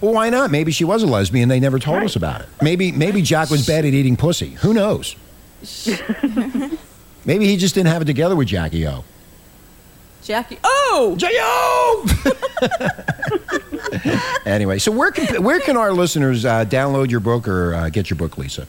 [0.00, 0.50] Well, why not?
[0.50, 1.48] Maybe she was a lesbian.
[1.48, 2.48] They never told us about it.
[2.60, 4.50] Maybe maybe Jack was bad at eating pussy.
[4.50, 5.16] Who knows?
[7.24, 9.04] maybe he just didn't have it together with Jackie O.
[10.22, 10.58] Jackie.
[10.64, 12.06] Oh, J.O.
[14.46, 18.08] anyway, so where can where can our listeners uh, download your book or uh, get
[18.10, 18.66] your book, Lisa?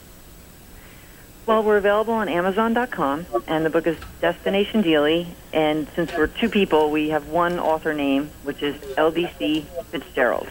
[1.46, 5.28] Well, we're available on Amazon.com, and the book is Destination Dealey.
[5.52, 10.48] And since we're two people, we have one author name, which is LBC Fitzgerald.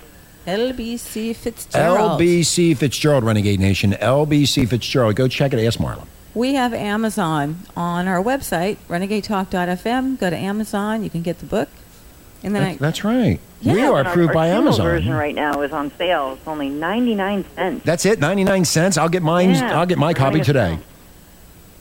[0.47, 2.21] LBC Fitzgerald.
[2.21, 3.91] LBC Fitzgerald, Renegade Nation.
[3.91, 5.17] LBC Fitzgerald.
[5.17, 5.65] Go check it.
[5.65, 6.07] Ask Marlon.
[6.33, 10.17] We have Amazon on our website, renegadetalk.fm.
[10.17, 11.03] Go to Amazon.
[11.03, 11.67] You can get the book.
[12.45, 13.39] And then That- I, that's right.
[13.63, 13.89] we Yeah.
[13.89, 14.85] are And our- approved our by Kindle Amazon.
[14.85, 16.33] version right now is on sale.
[16.37, 17.81] It's only 99 cents.
[17.83, 18.19] That's it.
[18.19, 18.97] Ninety nine cents.
[18.97, 19.49] I'll get mine.
[19.55, 20.77] Yeah, I'll get my copy today.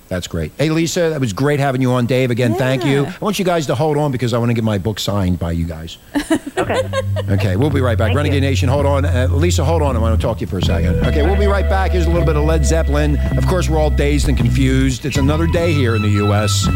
[0.08, 0.52] That's great.
[0.58, 2.06] Hey, Lisa, that was great having you on.
[2.06, 3.06] Dave, again, thank you.
[3.06, 5.38] I want you guys to hold on because I want to get my book signed
[5.38, 5.98] by you guys.
[6.56, 6.80] Okay.
[7.28, 8.06] Okay, we'll be right back.
[8.08, 8.48] Thank Renegade you.
[8.48, 9.04] Nation, hold on.
[9.04, 9.96] Uh, Lisa, hold on.
[9.96, 11.04] I want to talk to you for a second.
[11.04, 11.90] Okay, we'll be right back.
[11.90, 13.18] Here's a little bit of Led Zeppelin.
[13.36, 15.04] Of course, we're all dazed and confused.
[15.04, 16.66] It's another day here in the U.S.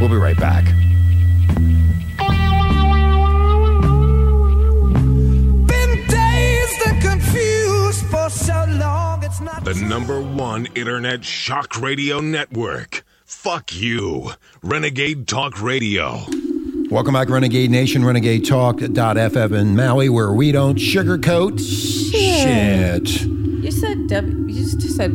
[0.00, 0.64] We'll be right back.
[8.34, 13.04] So long, it's not The number one internet shock radio network.
[13.24, 14.30] Fuck you.
[14.62, 16.20] Renegade Talk Radio.
[16.90, 23.22] Welcome back, Renegade Nation, Renegade Talk.fm in Maui, where we don't sugarcoat shit.
[23.22, 24.46] you said W.
[24.46, 25.12] You just said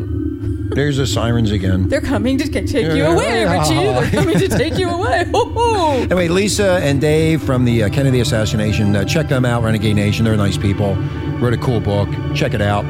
[0.72, 1.88] There's the sirens again.
[1.88, 3.76] they're coming to take you away, Richie.
[3.76, 5.26] They're coming to take you away.
[5.34, 5.94] Ho, ho.
[6.04, 10.26] Anyway, Lisa and Dave from the uh, Kennedy assassination, uh, check them out, Renegade Nation.
[10.26, 10.96] They're nice people.
[11.40, 12.10] Wrote a cool book.
[12.36, 12.84] Check it out.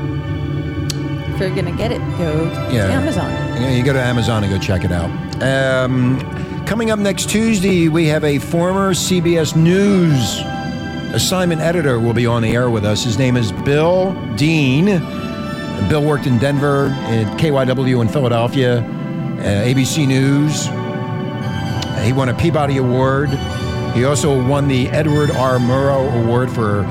[1.40, 2.88] You're gonna get it, go Yeah.
[2.88, 3.32] to Amazon.
[3.62, 5.10] Yeah, you go to Amazon and go check it out.
[5.42, 6.20] Um,
[6.66, 10.42] coming up next Tuesday, we have a former CBS News
[11.14, 13.04] assignment editor will be on the air with us.
[13.04, 14.86] His name is Bill Dean.
[15.90, 18.80] Bill worked in Denver, at KYW in Philadelphia,
[19.40, 20.68] uh, ABC News.
[20.68, 23.30] Uh, He won a Peabody Award.
[23.96, 25.58] He also won the Edward R.
[25.58, 26.86] Murrow Award for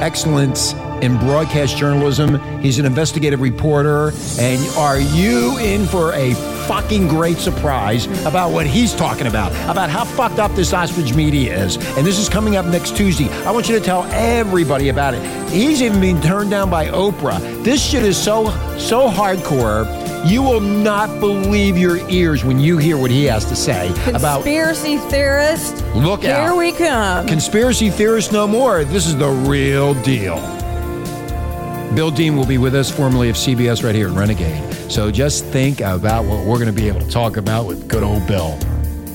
[0.00, 2.40] excellence in broadcast journalism.
[2.60, 4.12] He's an investigative reporter.
[4.38, 6.34] And are you in for a
[6.66, 11.64] fucking great surprise about what he's talking about, about how fucked up this ostrich media
[11.64, 11.76] is?
[11.96, 13.28] And this is coming up next Tuesday.
[13.44, 15.50] I want you to tell everybody about it.
[15.50, 17.40] He's even been turned down by Oprah.
[17.62, 18.46] This shit is so,
[18.78, 19.86] so hardcore.
[20.24, 24.44] You will not believe your ears when you hear what he has to say about
[24.44, 25.84] Conspiracy theorist.
[25.96, 26.42] Look Here out.
[26.44, 27.26] Here we come.
[27.26, 28.84] Conspiracy theorists no more.
[28.84, 30.61] This is the real deal.
[31.94, 34.72] Bill Dean will be with us, formerly of CBS, right here at Renegade.
[34.90, 38.02] So just think about what we're going to be able to talk about with good
[38.02, 38.58] old Bill.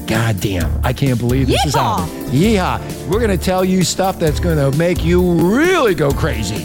[0.06, 2.00] God damn, I can't believe this is Yeehaw.
[2.00, 2.32] happening.
[2.32, 3.08] Yeehaw.
[3.08, 5.22] We're going to tell you stuff that's going to make you
[5.54, 6.64] really go crazy.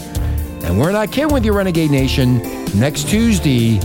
[0.63, 2.41] And we're not kidding with you, Renegade Nation.
[2.79, 3.79] Next Tuesday,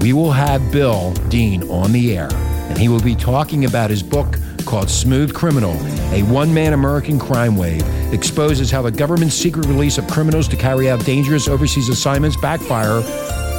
[0.00, 2.28] we will have Bill Dean on the air,
[2.68, 5.72] and he will be talking about his book called Smooth Criminal,
[6.12, 10.56] a one man American crime wave, exposes how the government's secret release of criminals to
[10.56, 13.02] carry out dangerous overseas assignments backfire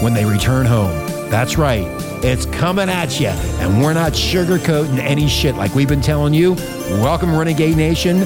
[0.01, 0.91] when they return home.
[1.29, 1.85] That's right,
[2.23, 6.53] it's coming at you, and we're not sugarcoating any shit like we've been telling you.
[7.01, 8.25] Welcome, Renegade Nation.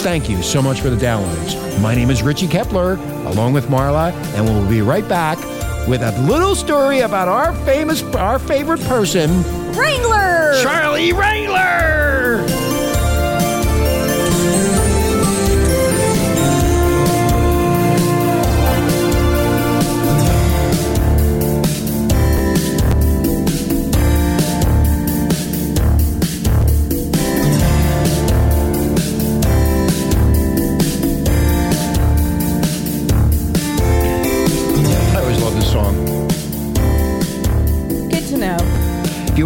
[0.00, 1.80] Thank you so much for the downloads.
[1.80, 2.94] My name is Richie Kepler,
[3.26, 5.38] along with Marla, and we'll be right back
[5.88, 9.30] with a little story about our famous, our favorite person,
[9.72, 10.60] Wrangler.
[10.62, 12.29] Charlie Wrangler.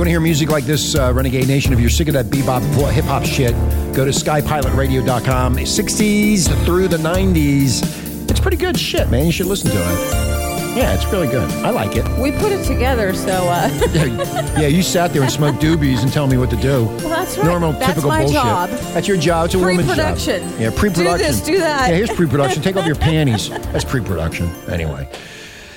[0.05, 2.61] Want to hear music like this, uh, Renegade Nation, if you're sick of that bebop
[2.93, 3.53] hip hop shit,
[3.95, 5.57] go to skypilotradio.com.
[5.57, 8.31] 60s through the 90s.
[8.31, 9.25] It's pretty good shit, man.
[9.25, 10.77] You should listen to it.
[10.77, 11.51] Yeah, it's really good.
[11.65, 12.05] I like it.
[12.19, 16.13] We put it together, so uh, Yeah, yeah, you sat there and smoked doobies and
[16.13, 16.85] tell me what to do.
[16.85, 17.47] well, that's right.
[17.47, 18.35] Normal, that's typical my bullshit.
[18.35, 18.69] job.
[18.93, 19.47] That's your job.
[19.47, 20.19] It's a woman's job.
[20.19, 20.43] Pre-production.
[20.61, 21.17] Yeah, pre-production.
[21.17, 21.89] Do this, do that.
[21.89, 22.63] Yeah, here's pre-production.
[22.63, 23.49] Take off your panties.
[23.49, 24.51] That's pre-production.
[24.69, 25.09] Anyway.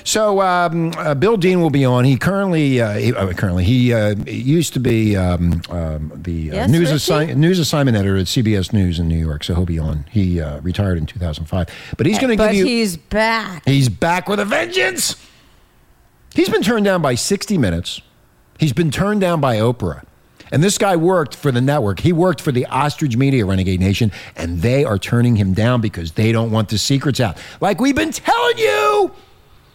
[0.08, 2.06] So um, uh, Bill Dean will be on.
[2.06, 6.54] He currently, uh, he, uh, currently, he uh, used to be um, um, the uh,
[6.54, 9.44] Yes, news, assi- news assignment editor at CBS News in New York.
[9.44, 10.06] So he'll be on.
[10.10, 12.64] He uh, retired in 2005, but he's going to give you.
[12.64, 13.62] he's back.
[13.66, 15.14] He's back with a vengeance.
[16.34, 18.00] He's been turned down by 60 Minutes.
[18.58, 20.04] He's been turned down by Oprah.
[20.50, 22.00] And this guy worked for the network.
[22.00, 26.12] He worked for the Ostrich Media Renegade Nation, and they are turning him down because
[26.12, 27.36] they don't want the secrets out.
[27.60, 28.87] Like we've been telling you.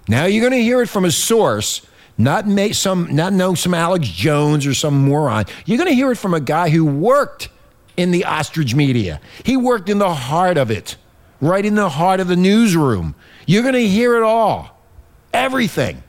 [0.08, 1.86] Now you're going to hear it from a source,
[2.18, 5.46] not ma- some, not know some Alex Jones or some moron.
[5.66, 7.50] You're going to hear it from a guy who worked
[7.96, 9.22] in the ostrich media.
[9.44, 10.98] He worked in the heart of it,
[11.40, 13.16] right in the heart of the newsroom.
[13.46, 14.82] You're going to hear it all,
[15.34, 16.04] everything.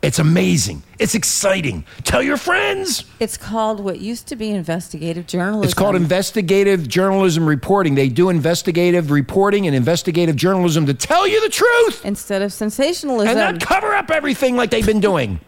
[0.00, 0.84] It's amazing.
[1.00, 1.84] It's exciting.
[2.04, 3.04] Tell your friends.
[3.18, 5.64] It's called what used to be investigative journalism.
[5.64, 7.96] It's called investigative journalism reporting.
[7.96, 13.36] They do investigative reporting and investigative journalism to tell you the truth instead of sensationalism.
[13.36, 15.40] and not cover up everything like they've been doing.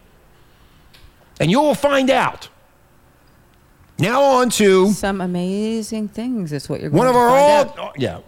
[1.39, 2.49] And you will find out.
[3.99, 7.59] Now on to Some amazing things is what you're going one of to our all
[7.79, 7.93] out.
[7.97, 8.19] yeah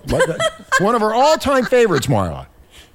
[0.79, 2.47] one of our all-time favorites, Marla.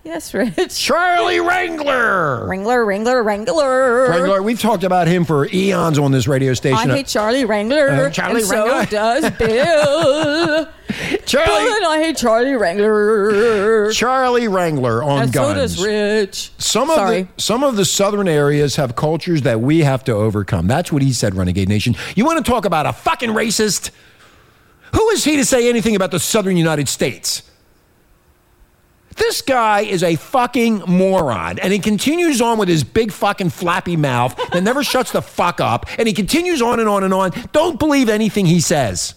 [0.08, 0.78] Yes, Rich.
[0.78, 2.46] Charlie Wrangler.
[2.48, 4.08] Wrangler, Wrangler, Wrangler.
[4.08, 6.90] Wrangler, we've talked about him for eons on this radio station.
[6.90, 7.90] I hate Charlie Wrangler.
[7.90, 8.84] Uh, Charlie and Wrangler.
[8.86, 10.68] So does Bill.
[11.26, 13.92] Charlie, but I hate Charlie Wrangler.
[13.92, 16.52] Charlie Wrangler on and so does Rich.
[16.56, 17.22] Some of Sorry.
[17.24, 20.66] the some of the southern areas have cultures that we have to overcome.
[20.68, 21.94] That's what he said, Renegade Nation.
[22.16, 23.90] You want to talk about a fucking racist?
[24.94, 27.42] Who is he to say anything about the southern United States?
[29.18, 33.96] This guy is a fucking moron, and he continues on with his big fucking flappy
[33.96, 37.32] mouth that never shuts the fuck up, and he continues on and on and on.
[37.52, 39.14] Don't believe anything he says.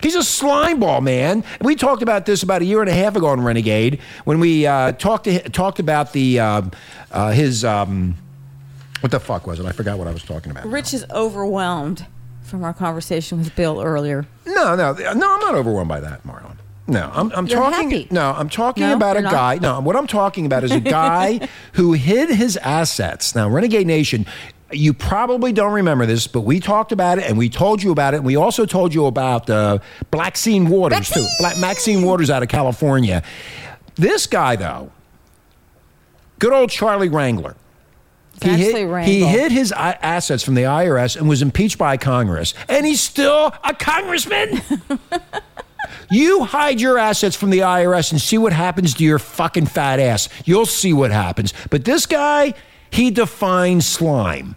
[0.00, 1.42] He's a slime ball, man.
[1.60, 4.66] We talked about this about a year and a half ago on Renegade when we
[4.66, 6.62] uh, talked to, talked about the uh,
[7.10, 8.14] uh, his um,
[9.00, 9.66] what the fuck was it?
[9.66, 10.66] I forgot what I was talking about.
[10.66, 12.06] Rich is overwhelmed
[12.42, 14.26] from our conversation with Bill earlier.
[14.46, 15.06] No, no, no.
[15.06, 16.56] I'm not overwhelmed by that, Marlon.
[16.88, 17.90] No, I'm, I'm You're talking.
[17.90, 18.08] happy.
[18.10, 19.30] No, I'm talking No, about a not?
[19.32, 19.58] guy.
[19.58, 23.34] No, what I'm talking about is a guy who hid his assets.
[23.34, 24.24] Now, Renegade Nation,
[24.72, 28.14] you probably don't remember this, but we talked about it and we told you about
[28.14, 28.18] it.
[28.18, 29.78] And we also told you about uh,
[30.10, 31.26] Blackstein Waters too.
[31.38, 33.22] Black Maxine Waters out of California.
[33.96, 34.90] This guy, though,
[36.38, 37.54] good old Charlie Wrangler.
[38.40, 42.54] He hid, he hid his i- assets from the IRS and was impeached by Congress,
[42.68, 44.62] and he's still a congressman.
[46.10, 50.00] You hide your assets from the IRS and see what happens to your fucking fat
[50.00, 50.28] ass.
[50.44, 51.52] You'll see what happens.
[51.70, 52.54] But this guy,
[52.90, 54.56] he defines slime.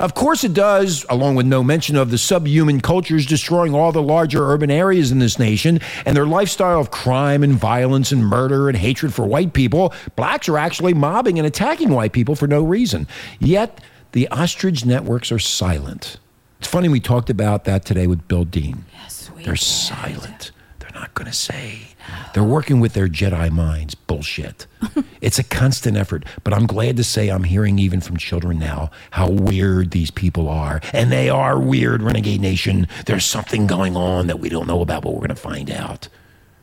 [0.00, 4.02] Of course, it does, along with no mention of the subhuman cultures destroying all the
[4.02, 8.68] larger urban areas in this nation and their lifestyle of crime and violence and murder
[8.68, 9.94] and hatred for white people.
[10.16, 13.06] Blacks are actually mobbing and attacking white people for no reason.
[13.38, 13.80] Yet,
[14.10, 16.18] the ostrich networks are silent.
[16.58, 18.84] It's funny, we talked about that today with Bill Dean.
[18.94, 19.13] Yes,
[19.44, 20.52] They're silent.
[20.78, 21.88] They're not going to say.
[22.32, 23.94] They're working with their Jedi minds.
[23.94, 24.66] Bullshit.
[25.20, 28.90] it's a constant effort, but I'm glad to say I'm hearing even from children now
[29.10, 30.80] how weird these people are.
[30.94, 32.88] And they are weird, Renegade Nation.
[33.04, 36.08] There's something going on that we don't know about, but we're going to find out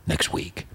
[0.08, 0.65] next week.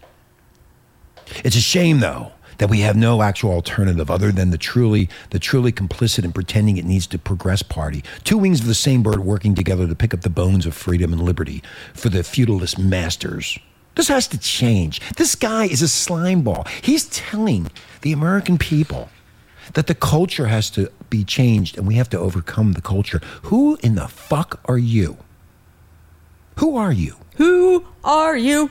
[1.44, 5.38] It's a shame, though, that we have no actual alternative other than the truly, the
[5.38, 8.02] truly complicit and pretending it needs to progress party.
[8.24, 11.12] Two wings of the same bird working together to pick up the bones of freedom
[11.12, 11.62] and liberty
[11.94, 13.58] for the feudalist masters.
[13.94, 15.00] This has to change.
[15.16, 16.66] This guy is a slime ball.
[16.82, 17.70] He's telling
[18.02, 19.08] the American people
[19.72, 23.20] that the culture has to be changed and we have to overcome the culture.
[23.44, 25.16] Who in the fuck are you?
[26.58, 27.16] Who are you?
[27.36, 28.70] Who are you?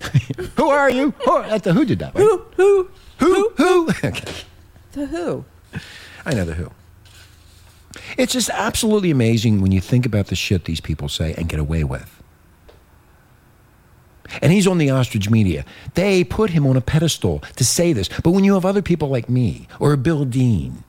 [0.56, 1.10] Who are you?
[1.24, 2.14] Who, the who did that.
[2.14, 2.22] Right?
[2.22, 2.44] Who?
[2.56, 2.90] Who?
[3.18, 3.50] Who?
[3.56, 3.88] Who?
[4.04, 4.32] Okay.
[4.92, 5.44] The who?
[6.24, 6.70] I know the who.
[8.16, 11.58] It's just absolutely amazing when you think about the shit these people say and get
[11.58, 12.22] away with.
[14.40, 15.64] And he's on the ostrich media.
[15.94, 18.08] They put him on a pedestal to say this.
[18.22, 20.82] But when you have other people like me, or Bill Dean,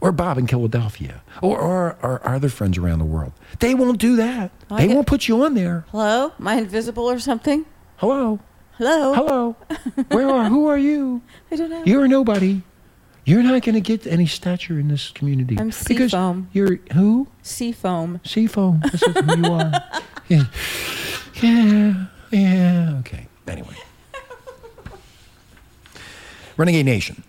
[0.00, 4.16] or Bob in Philadelphia, or, or our other friends around the world, they won't do
[4.16, 4.50] that.
[4.70, 5.84] I They get- won't put you on there.
[5.90, 6.32] Hello?
[6.38, 7.66] Am I invisible or something?
[7.96, 8.40] Hello?
[8.78, 9.12] Hello?
[9.12, 9.56] Hello?
[10.12, 11.20] Where are, who are you?
[11.50, 11.82] I don't know.
[11.84, 12.62] You're a nobody.
[13.24, 15.58] You're not going to get any stature in this community.
[15.58, 16.48] I'm Seafoam.
[16.52, 17.26] You're who?
[17.42, 18.20] Seafoam.
[18.24, 18.80] Seafoam.
[18.92, 19.72] This is who you are.
[20.28, 20.44] Yeah.
[21.42, 22.04] Yeah.
[22.30, 22.96] Yeah.
[23.00, 23.26] Okay.
[23.46, 23.74] Anyway.
[26.58, 27.22] Renegade Nation.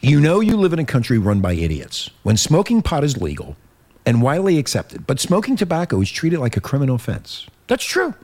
[0.00, 2.10] You know you live in a country run by idiots.
[2.24, 3.56] When smoking pot is legal
[4.04, 7.46] and widely accepted, but smoking tobacco is treated like a criminal offense.
[7.68, 8.14] That's true.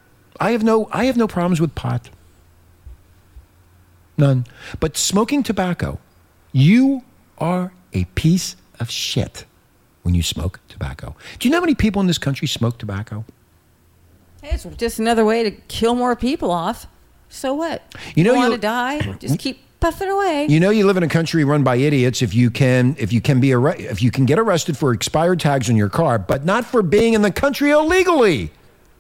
[0.41, 2.11] I have no I have no problems with pot.
[4.19, 4.47] None.
[4.81, 5.99] But smoking tobacco,
[6.53, 7.03] you
[7.39, 9.45] are a piece of shit
[10.03, 11.17] when you smoke tobacco.
[11.39, 13.25] Do you know how many people in this country smoke tobacco?
[14.43, 16.87] It's just another way to kill more people off.
[17.29, 17.83] So what?
[18.15, 19.01] You know, you want to die?
[19.19, 20.47] Just keep puffing away.
[20.49, 23.21] You know you live in a country run by idiots if you can if you
[23.21, 26.45] can be arre- if you can get arrested for expired tags on your car, but
[26.45, 28.53] not for being in the country illegally.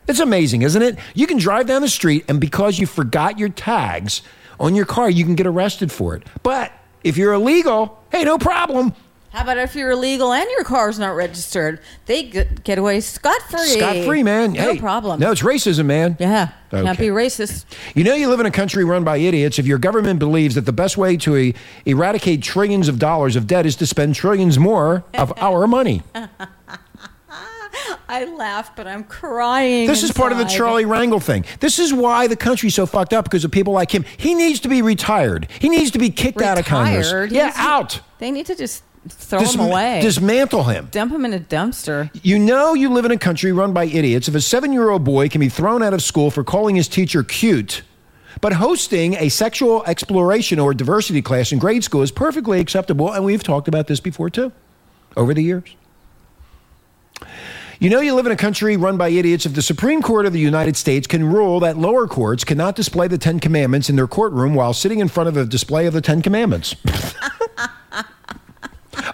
[0.09, 0.98] It's amazing, isn't it?
[1.14, 4.22] You can drive down the street and because you forgot your tags
[4.59, 6.23] on your car, you can get arrested for it.
[6.42, 6.73] But
[7.05, 8.95] if you're illegal, hey, no problem.
[9.37, 11.81] How about if you're illegal and your car's not registered?
[12.07, 13.66] They get, away scot free.
[13.66, 14.55] Scot free, man.
[14.55, 15.21] No hey, problem.
[15.21, 16.16] No, it's racism, man.
[16.19, 16.53] Yeah.
[16.71, 17.66] Can't be racist.
[17.95, 20.62] You know, you live in a country run by idiots if your government believes that
[20.62, 24.59] the best way to e- eradicate trillions of dollars of debt is to spend trillions
[24.59, 26.03] more of our money.
[28.09, 29.87] I laugh, but I'm crying.
[29.87, 30.45] This is part of the.
[30.45, 31.45] Charlie Rangel thing.
[31.61, 34.05] This is why the country's so fucked up because of people like him.
[34.16, 35.49] He needs to be retired.
[35.59, 37.12] He needs to be kicked out of Congress.
[37.12, 37.33] Retired?
[37.33, 38.01] Yeah, out.
[38.19, 40.01] They need to just throw Dis- him away.
[40.01, 40.88] Dismantle him.
[40.90, 42.11] Dump him in a dumpster.
[42.23, 45.05] You know you live in a country run by idiots if a seven year old
[45.05, 47.83] boy can be thrown out of school for calling his teacher cute,
[48.40, 53.25] but hosting a sexual exploration or diversity class in grade school is perfectly acceptable, and
[53.25, 54.53] we've talked about this before too,
[55.16, 55.75] over the years.
[57.79, 60.33] You know you live in a country run by idiots if the Supreme Court of
[60.33, 64.07] the United States can rule that lower courts cannot display the Ten Commandments in their
[64.07, 66.75] courtroom while sitting in front of a display of the Ten Commandments.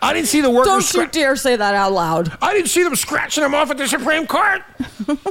[0.00, 0.92] I didn't see the workers.
[0.92, 2.36] Don't you scra- dare say that out loud.
[2.40, 4.62] I didn't see them scratching them off at the Supreme Court.
[5.06, 5.24] Give me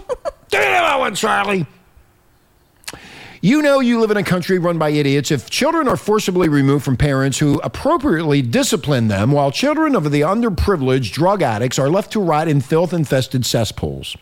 [0.52, 1.65] that one, Charlie.
[3.43, 6.86] You know you live in a country run by idiots if children are forcibly removed
[6.86, 12.11] from parents who appropriately discipline them while children of the underprivileged drug addicts are left
[12.11, 14.16] to rot in filth infested cesspools.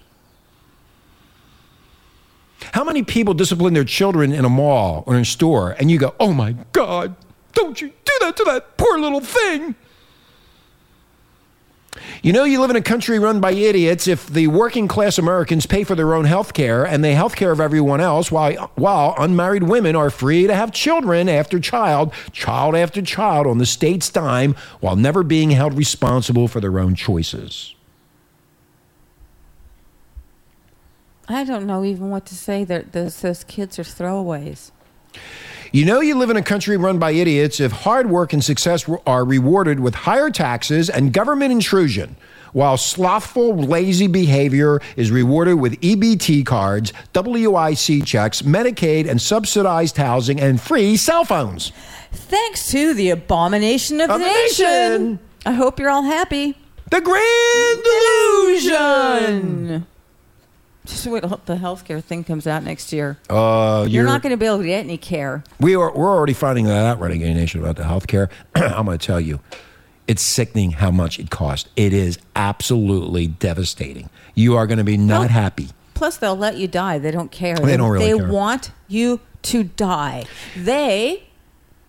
[2.72, 5.98] How many people discipline their children in a mall or in a store and you
[5.98, 7.14] go, oh my God,
[7.52, 9.76] don't you do that to that poor little thing?
[12.22, 15.66] You know, you live in a country run by idiots if the working class Americans
[15.66, 19.16] pay for their own health care and the health care of everyone else, while, while
[19.18, 24.10] unmarried women are free to have children after child, child after child on the state's
[24.10, 27.74] dime, while never being held responsible for their own choices.
[31.28, 32.64] I don't know even what to say.
[32.64, 34.72] Those, those kids are throwaways.
[35.72, 38.90] You know you live in a country run by idiots if hard work and success
[39.06, 42.16] are rewarded with higher taxes and government intrusion,
[42.54, 50.40] while slothful, lazy behavior is rewarded with EBT cards, WIC checks, Medicaid, and subsidized housing
[50.40, 51.72] and free cell phones.
[52.12, 54.66] Thanks to the abomination of, Of the nation.
[54.66, 55.20] nation.
[55.46, 56.58] I hope you're all happy.
[56.90, 59.86] The Grand Delusion!
[60.90, 63.18] Just wait till the healthcare thing comes out next year.
[63.30, 65.44] Uh, You're not going to be able to get any care.
[65.60, 68.30] We are, we're already finding that out, Renegade Nation, about the healthcare.
[68.56, 69.40] I'm going to tell you,
[70.08, 71.70] it's sickening how much it costs.
[71.76, 74.10] It is absolutely devastating.
[74.34, 75.70] You are going to be not happy.
[75.94, 76.98] Plus, they'll let you die.
[76.98, 77.56] They don't care.
[77.56, 78.32] They don't really They care.
[78.32, 80.26] want you to die.
[80.58, 81.24] They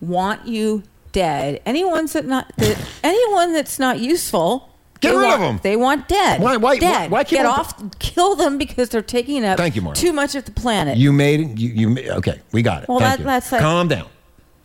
[0.00, 0.82] want you
[1.12, 1.62] dead.
[1.64, 4.69] Anyone that not that, anyone that's not useful.
[5.00, 5.60] Get they rid of them.
[5.62, 6.40] They want dead.
[6.42, 7.10] Why- why- Dead.
[7.10, 7.74] why- why Get off.
[7.98, 9.94] Kill them because they're taking up Thank you, Marla.
[9.94, 10.98] too much of the planet.
[10.98, 11.58] You made it.
[11.58, 12.40] You, you ma- okay?
[12.52, 12.88] We got it.
[12.88, 13.24] Well, Thank that- you.
[13.24, 14.06] that's like- calm down.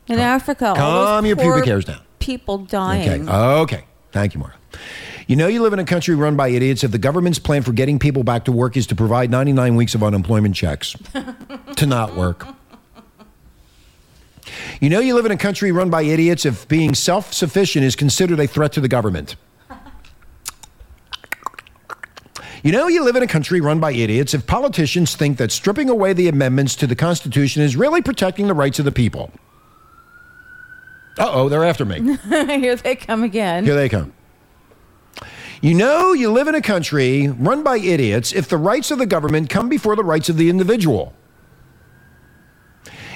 [0.08, 2.00] In Africa, all calm your pubic hairs down.
[2.20, 2.68] People Okay.
[2.70, 3.30] dying.
[3.30, 3.86] Okay.
[4.12, 4.54] Thank you, Maura.
[5.28, 7.72] You know you live in a country run by idiots if the government's plan for
[7.72, 10.96] getting people back to work is to provide 99 weeks of unemployment checks
[11.78, 12.46] to not work.
[14.80, 18.40] You know you live in a country run by idiots if being self-sufficient is considered
[18.40, 19.36] a threat to the government.
[22.66, 25.88] You know you live in a country run by idiots if politicians think that stripping
[25.88, 29.32] away the amendments to the Constitution is really protecting the rights of the people.
[31.20, 32.18] Uh-oh, they're after me.
[32.28, 33.66] Here they come again.
[33.66, 34.14] Here they come.
[35.62, 39.06] You know, you live in a country run by idiots if the rights of the
[39.06, 41.14] government come before the rights of the individual.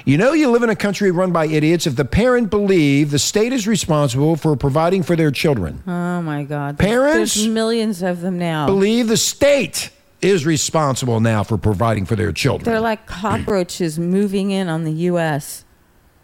[0.05, 3.19] You know, you live in a country run by idiots if the parent believe the
[3.19, 5.83] state is responsible for providing for their children.
[5.85, 6.77] Oh my God!
[6.77, 8.65] Parents There's millions of them now.
[8.65, 9.91] Believe the state
[10.21, 12.65] is responsible now for providing for their children.
[12.65, 15.65] They're like cockroaches moving in on the U.S.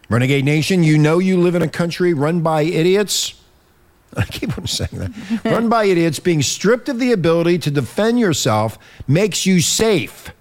[0.10, 3.42] Renegade Nation, you know you live in a country run by idiots.
[4.18, 5.46] I keep on saying that.
[5.46, 10.32] run by idiots, being stripped of the ability to defend yourself makes you safe.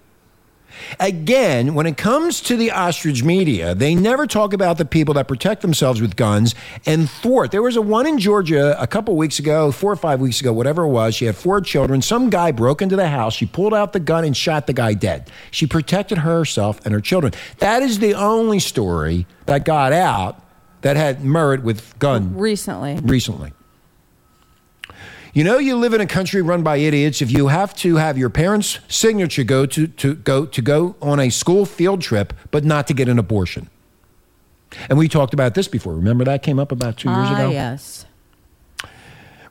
[0.99, 5.27] Again, when it comes to the ostrich media, they never talk about the people that
[5.27, 6.55] protect themselves with guns
[6.85, 7.51] and thwart.
[7.51, 10.53] There was a one in Georgia a couple weeks ago, four or five weeks ago,
[10.53, 11.15] whatever it was.
[11.15, 12.01] She had four children.
[12.01, 13.33] Some guy broke into the house.
[13.33, 15.29] She pulled out the gun and shot the guy dead.
[15.51, 17.33] She protected herself and her children.
[17.59, 20.41] That is the only story that got out
[20.81, 22.99] that had merit with gun recently.
[23.01, 23.53] recently.
[25.35, 28.17] You know, you live in a country run by idiots if you have to have
[28.17, 32.63] your parents' signature go to, to go to go on a school field trip, but
[32.63, 33.69] not to get an abortion.
[34.89, 35.93] And we talked about this before.
[35.93, 37.49] Remember that came up about two years Ah, ago.
[37.51, 38.05] yes.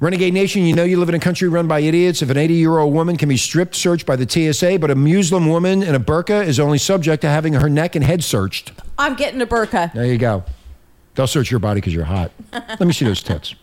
[0.00, 2.22] Renegade Nation, you know you live in a country run by idiots.
[2.22, 4.94] If an 80 year old woman can be stripped searched by the TSA, but a
[4.94, 8.72] Muslim woman in a burqa is only subject to having her neck and head searched.
[8.98, 9.92] I'm getting a burqa.
[9.92, 10.44] There you go.
[11.14, 12.32] They'll search your body because you're hot.
[12.52, 13.54] Let me see those tits.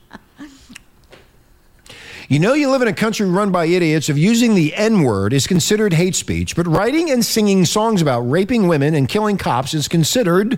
[2.31, 5.33] You know, you live in a country run by idiots if using the N word
[5.33, 9.73] is considered hate speech, but writing and singing songs about raping women and killing cops
[9.73, 10.57] is considered,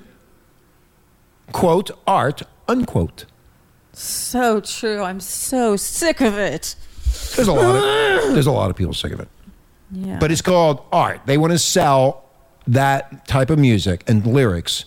[1.51, 3.26] quote, art, unquote.
[3.91, 5.01] So true.
[5.01, 6.76] I'm so sick of it.
[7.36, 9.28] There's a lot of, there's a lot of people sick of it.
[9.89, 10.19] Yeah.
[10.19, 11.21] But it's called art.
[11.26, 12.30] They want to sell
[12.67, 14.86] that type of music and lyrics,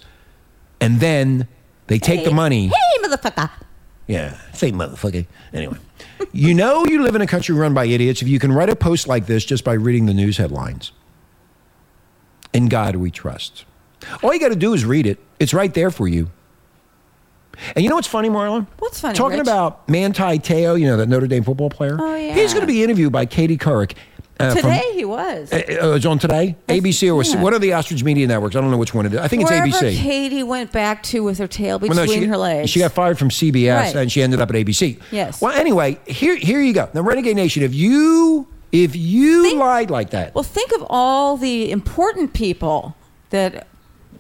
[0.81, 1.49] and then
[1.89, 2.69] they take the money.
[2.69, 3.51] Hey, motherfucker.
[4.07, 5.27] Yeah, say motherfucker.
[5.53, 5.79] Anyway,
[6.33, 8.77] you know you live in a country run by idiots if you can write a
[8.77, 10.93] post like this just by reading the news headlines.
[12.53, 13.65] In God we trust.
[14.23, 15.19] All you got to do is read it.
[15.39, 16.31] It's right there for you.
[17.75, 18.67] And you know what's funny, Marlon?
[18.79, 19.47] What's funny, Talking Rich?
[19.49, 21.97] about Manti Teo, you know, that Notre Dame football player.
[22.01, 22.35] Oh, yeah.
[22.35, 23.95] He's going to be interviewed by Katie Couric.
[24.39, 25.51] uh, from- Today he was.
[25.53, 27.43] uh, uh, it's on today, ABC or was, yeah.
[27.43, 28.55] what are the ostrich media networks?
[28.57, 29.19] I don't know which one it is.
[29.21, 29.97] I think it's ABC.
[29.97, 32.71] Katie went back to with her tail Well, between no, she, her legs.
[32.71, 33.97] She got fired from CBS Right.
[33.97, 35.01] and she ended up at ABC.
[35.11, 35.41] Yes.
[35.41, 36.89] Well, anyway, here here you go.
[36.93, 41.37] Now, Renegade Nation, if you if you Think- lied like that, Well, think of all
[41.39, 42.95] the important people
[43.31, 43.67] that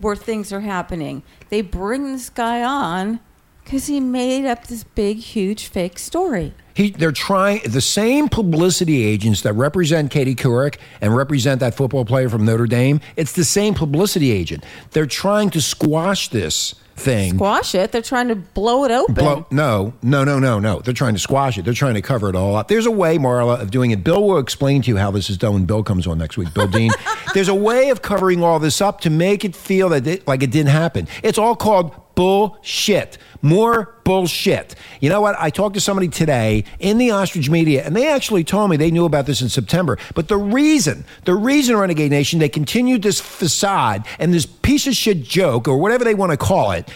[0.01, 1.22] where things are happening.
[1.51, 3.20] They bring this guy on
[3.67, 6.55] because he made up this big, huge fake story.
[6.75, 12.05] he, they're trying the same publicity agents that represent Katie Couric and represent that football
[12.05, 13.01] player from Notre Dame.
[13.17, 14.64] It's the same publicity agent.
[14.93, 17.35] They're trying to squash this thing.
[17.35, 17.91] Squash it.
[17.91, 19.14] They're trying to blow it open.
[19.14, 20.79] Blow, no, no, no, no, no.
[20.79, 21.64] They're trying to squash it.
[21.64, 22.69] They're trying to cover it all up.
[22.69, 24.05] There's a way, Marla, of doing it.
[24.05, 26.55] Bill will explain to you how this is done when Bill comes on next week.
[26.55, 26.93] Bill Dean.
[27.35, 30.45] There's a way of covering all this up to make it feel that it, like
[30.45, 31.09] it didn't happen.
[31.25, 33.19] It's all called bullshit.
[33.43, 34.75] More bullshit.
[35.01, 35.37] You know what?
[35.39, 38.91] I talked to somebody today in the ostrich media, and they actually told me they
[38.91, 39.99] knew about this in September.
[40.17, 44.95] But the reason, the reason, Renegade Nation, they continued this facade and this piece of
[44.95, 46.89] shit joke, or whatever they want to call it,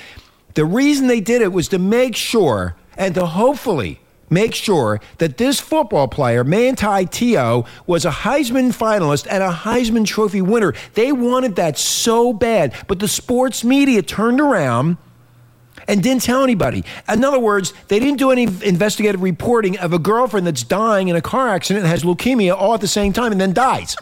[0.54, 4.00] the reason they did it was to make sure and to hopefully
[4.30, 10.06] make sure that this football player, Manti Teo, was a Heisman finalist and a Heisman
[10.06, 10.72] Trophy winner.
[10.94, 14.96] They wanted that so bad, but the sports media turned around
[15.90, 16.84] and didn't tell anybody.
[17.12, 21.16] In other words, they didn't do any investigative reporting of a girlfriend that's dying in
[21.16, 23.96] a car accident and has leukemia all at the same time and then dies.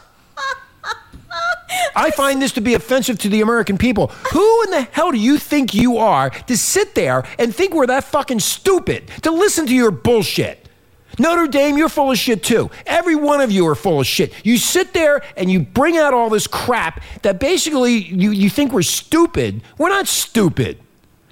[1.97, 4.09] I find this to be offensive to the American people.
[4.33, 7.87] Who in the hell do you think you are to sit there and think we're
[7.87, 10.69] that fucking stupid to listen to your bullshit?
[11.19, 12.71] Notre Dame, you're full of shit too.
[12.87, 14.33] Every one of you are full of shit.
[14.45, 18.73] You sit there and you bring out all this crap that basically you, you think
[18.73, 19.63] we're stupid.
[19.79, 20.79] We're not stupid.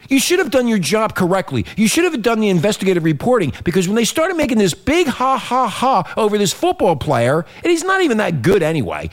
[0.08, 1.66] You should have done your job correctly.
[1.76, 5.38] You should have done the investigative reporting because when they started making this big ha
[5.38, 9.10] ha ha over this football player, and he's not even that good anyway,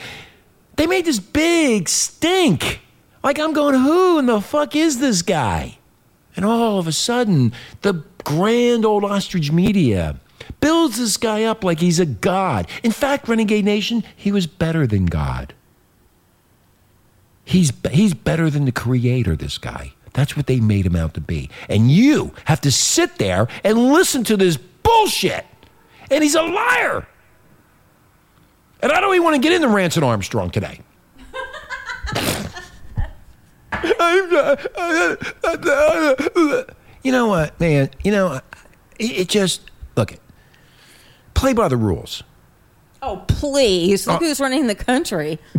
[0.76, 2.80] they made this big stink.
[3.22, 5.78] Like I'm going, who in the fuck is this guy?
[6.36, 10.20] And all of a sudden, the grand old ostrich media
[10.60, 12.68] builds this guy up like he's a god.
[12.82, 15.54] In fact, Renegade Nation, he was better than God.
[17.44, 19.93] He's, he's better than the creator, this guy.
[20.14, 21.50] That's what they made him out to be.
[21.68, 25.44] And you have to sit there and listen to this bullshit.
[26.10, 27.06] And he's a liar.
[28.80, 30.80] And I don't even want to get into Lance Armstrong today.
[37.02, 37.90] you know what, man?
[38.04, 38.40] You know,
[38.98, 39.62] it, it just,
[39.96, 40.20] look, it,
[41.34, 42.22] play by the rules.
[43.02, 44.06] Oh, please.
[44.06, 45.38] Look uh, who's running the country.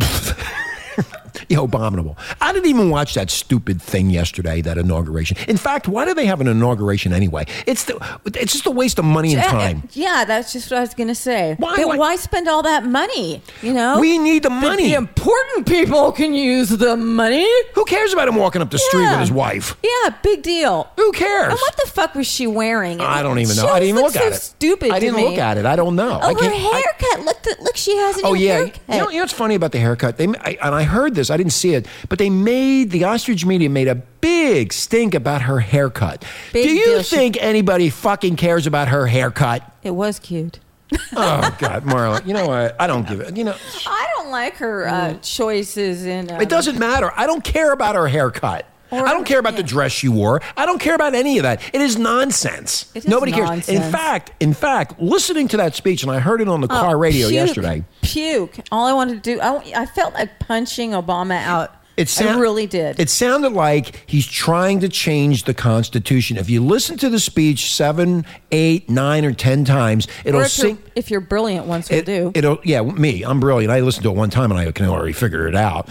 [1.48, 2.16] Yeah, abominable.
[2.40, 5.36] I didn't even watch that stupid thing yesterday, that inauguration.
[5.48, 7.46] In fact, why do they have an inauguration anyway?
[7.66, 9.88] It's the, it's just a waste of money and time.
[9.92, 11.54] Yeah, that's just what I was going to say.
[11.58, 13.42] Why- why- why spend all that money?
[13.62, 13.98] You know?
[14.00, 14.88] We need the The- money.
[14.88, 17.48] The important people can use the money.
[17.74, 19.12] Who cares about him walking up the street Yeah.
[19.12, 19.76] with his wife?
[19.82, 20.88] Yeah, big deal.
[20.96, 21.50] Who cares?
[21.52, 23.00] And what the fuck was she wearing?
[23.00, 23.68] I don't even She know.
[23.68, 24.34] I didn't even look at it.
[24.36, 24.90] Stupid.
[24.92, 25.66] I didn't look at it.
[25.66, 26.18] I don't know.
[26.22, 27.24] Oh, her can't- I- haircut.
[27.24, 28.80] look, the, look, she has a Oh yeah, haircut.
[28.88, 30.16] you know, you know what's funny about the haircut?
[30.16, 31.25] They I, and I heard this.
[31.30, 35.42] I didn't see it, but they made the ostrich media made a big stink about
[35.42, 36.24] her haircut.
[36.52, 37.02] Big Do you deal.
[37.02, 39.62] She- think anybody fucking cares about her haircut?
[39.82, 40.60] It was cute.
[41.18, 42.76] Oh God, Marla, you know what?
[42.80, 43.36] I don't give it.
[43.36, 43.56] You know,
[43.86, 46.30] I don't like her uh, choices in.
[46.30, 47.10] Um, it doesn't matter.
[47.16, 48.66] I don't care about her haircut.
[48.90, 50.40] Or- I don't care about the dress she wore.
[50.56, 51.60] I don't care about any of that.
[51.74, 52.90] It is nonsense.
[52.94, 53.68] It is Nobody cares.
[53.68, 56.80] In fact, in fact, listening to that speech, and I heard it on the Oh,
[56.80, 57.84] car radio puke, yesterday.
[58.02, 58.56] Puke.
[58.70, 61.72] All I wanted to do, I, I felt like punching Obama out.
[61.96, 63.00] It sound- I really did.
[63.00, 66.36] It sounded like he's trying to change the Constitution.
[66.36, 70.78] If you listen to the speech seven, eight, nine, or ten times, it'll if, you're,
[70.94, 72.32] if you're brilliant, once will It, do.
[72.34, 73.22] It'll yeah, me.
[73.22, 73.72] I'm brilliant.
[73.72, 75.88] I listened to it one time and I can already figure it out.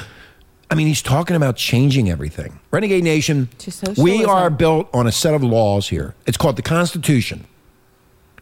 [0.70, 2.59] I mean, he's talking about changing everything.
[2.72, 3.49] Renegade Nation,
[3.97, 6.16] we are built on a set of laws here.
[6.26, 7.45] It's called the Constitution.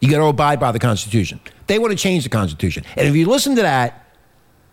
[0.00, 1.40] You got to abide by the Constitution.
[1.66, 2.84] They want to change the Constitution.
[2.96, 4.06] And if you listen to that,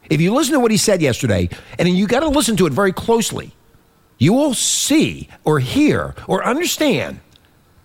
[0.09, 2.73] if you listen to what he said yesterday, and you got to listen to it
[2.73, 3.53] very closely,
[4.17, 7.19] you will see or hear or understand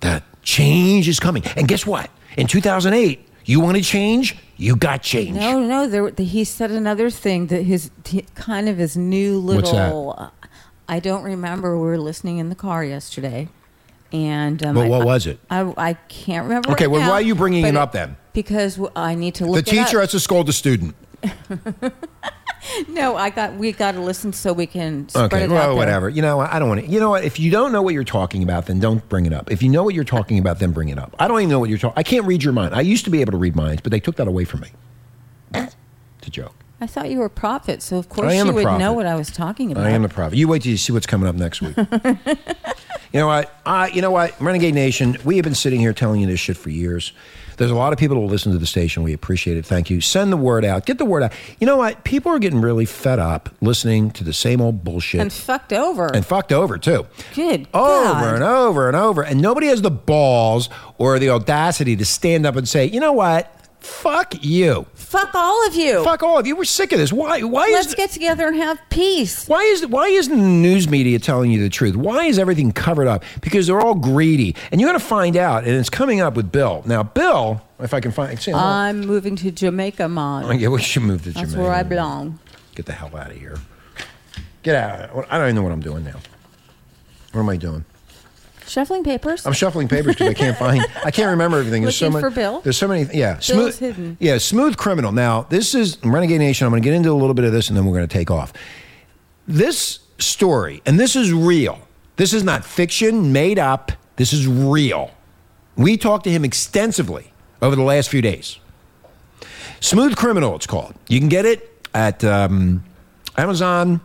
[0.00, 1.44] that change is coming.
[1.56, 2.10] And guess what?
[2.36, 5.36] In 2008, you want to change, you got change.
[5.36, 5.86] no, no.
[5.86, 9.62] There, the, he said another thing that his he, kind of his new little.
[9.62, 10.24] What's that?
[10.24, 10.30] Uh,
[10.88, 11.76] I don't remember.
[11.76, 13.48] We were listening in the car yesterday,
[14.12, 15.38] and um, But I- what was it?
[15.50, 16.70] I, I can't remember.
[16.72, 18.16] Okay, right well, now, why are you bringing it up then?
[18.32, 19.66] Because I need to The look.
[19.66, 20.94] it teacher has to scold the student.
[22.88, 23.54] No, I got.
[23.54, 26.08] We got to listen so we can spread Okay, it out well, whatever.
[26.08, 26.52] You know, what?
[26.52, 26.86] I don't want to.
[26.86, 27.24] You know what?
[27.24, 29.50] If you don't know what you're talking about, then don't bring it up.
[29.50, 31.14] If you know what you're talking about, then bring it up.
[31.18, 31.98] I don't even know what you're talking.
[31.98, 32.74] I can't read your mind.
[32.74, 34.68] I used to be able to read minds, but they took that away from me.
[35.54, 35.74] It's
[36.26, 36.54] a joke.
[36.80, 38.78] I thought you were a prophet, so of course you would prophet.
[38.78, 39.86] know what I was talking about.
[39.86, 40.36] I am a prophet.
[40.36, 41.74] You wait till you see what's coming up next week.
[41.76, 41.86] you
[43.14, 43.60] know what?
[43.64, 44.38] I, you know what?
[44.40, 47.12] Renegade Nation, we have been sitting here telling you this shit for years.
[47.56, 49.02] There's a lot of people who listen to the station.
[49.02, 49.64] We appreciate it.
[49.64, 50.00] Thank you.
[50.00, 50.86] Send the word out.
[50.86, 51.32] Get the word out.
[51.58, 52.04] You know what?
[52.04, 56.06] People are getting really fed up listening to the same old bullshit and fucked over.
[56.14, 57.06] and fucked over too.
[57.34, 58.34] Good over God.
[58.34, 59.22] and over and over.
[59.22, 63.12] And nobody has the balls or the audacity to stand up and say, you know
[63.12, 63.52] what?
[63.86, 64.84] Fuck you.
[64.94, 66.02] Fuck all of you.
[66.04, 66.56] Fuck all of you.
[66.56, 67.12] We're sick of this.
[67.12, 67.42] Why?
[67.42, 69.46] Why is Let's is get together and have peace.
[69.46, 71.94] why is why isn't the news media telling you the truth?
[71.96, 73.22] Why is everything covered up?
[73.40, 75.64] Because they're all greedy, and you're going to find out.
[75.64, 76.82] And it's coming up with Bill.
[76.84, 80.44] Now, Bill, if I can find, see, I'm moving to Jamaica, Mon.
[80.44, 81.62] Oh, yeah, we should move to That's Jamaica.
[81.62, 82.38] where I belong.
[82.74, 83.56] Get the hell out of here.
[84.62, 85.26] Get out.
[85.30, 86.18] I don't even know what I'm doing now.
[87.32, 87.84] What am I doing?
[88.66, 89.46] Shuffling papers.
[89.46, 90.84] I'm shuffling papers because I can't find.
[91.04, 91.82] I can't remember everything.
[91.82, 92.32] There's so Looking many.
[92.32, 92.60] for Bill?
[92.60, 93.08] There's so many.
[93.16, 94.16] Yeah, Bill's hidden.
[94.20, 95.12] Yeah, smooth criminal.
[95.12, 96.66] Now this is Renegade Nation.
[96.66, 98.12] I'm going to get into a little bit of this, and then we're going to
[98.12, 98.52] take off.
[99.46, 101.80] This story, and this is real.
[102.16, 103.92] This is not fiction, made up.
[104.16, 105.10] This is real.
[105.76, 108.58] We talked to him extensively over the last few days.
[109.80, 110.94] Smooth Criminal, it's called.
[111.08, 112.82] You can get it at um,
[113.36, 114.00] Amazon,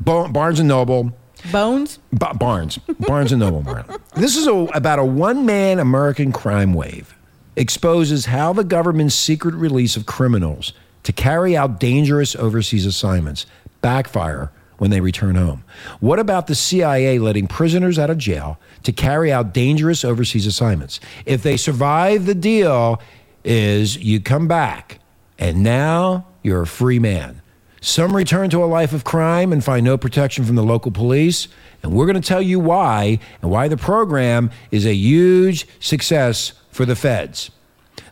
[0.00, 1.12] Barnes and Noble.
[1.52, 1.98] Bones.
[2.12, 3.62] Ba- Barnes, Barnes and Noble.
[3.62, 4.00] Marlon.
[4.16, 7.16] This is a, about a one-man American crime wave.
[7.56, 10.72] Exposes how the government's secret release of criminals
[11.02, 13.46] to carry out dangerous overseas assignments
[13.80, 15.64] backfire when they return home.
[16.00, 21.00] What about the CIA letting prisoners out of jail to carry out dangerous overseas assignments?
[21.26, 23.00] If they survive the deal,
[23.44, 24.98] is you come back
[25.38, 27.40] and now you're a free man.
[27.84, 31.48] Some return to a life of crime and find no protection from the local police.
[31.82, 36.54] And we're going to tell you why and why the program is a huge success
[36.70, 37.50] for the feds.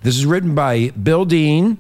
[0.03, 1.79] This is written by Bill Dean.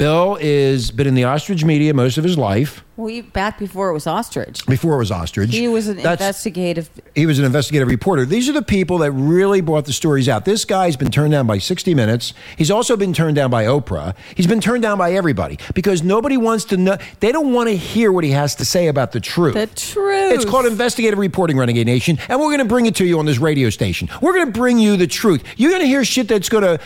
[0.00, 2.82] Bill is been in the ostrich media most of his life.
[2.96, 4.64] We back before it was ostrich.
[4.64, 5.50] Before it was ostrich.
[5.50, 6.88] He was an That's- investigative.
[7.14, 8.24] he was an investigative reporter.
[8.24, 10.46] These are the people that really brought the stories out.
[10.46, 12.32] This guy's been turned down by 60 Minutes.
[12.56, 14.14] He's also been turned down by Oprah.
[14.34, 16.96] He's been turned down by everybody because nobody wants to know.
[17.20, 19.52] They don't want to hear what he has to say about the truth.
[19.52, 20.32] The truth.
[20.32, 23.26] It's called investigative reporting, Renegade Nation, and we're going to bring it to you on
[23.26, 24.08] this radio station.
[24.22, 25.44] We're going to bring you the truth.
[25.58, 26.80] You're going to hear shit that's going to.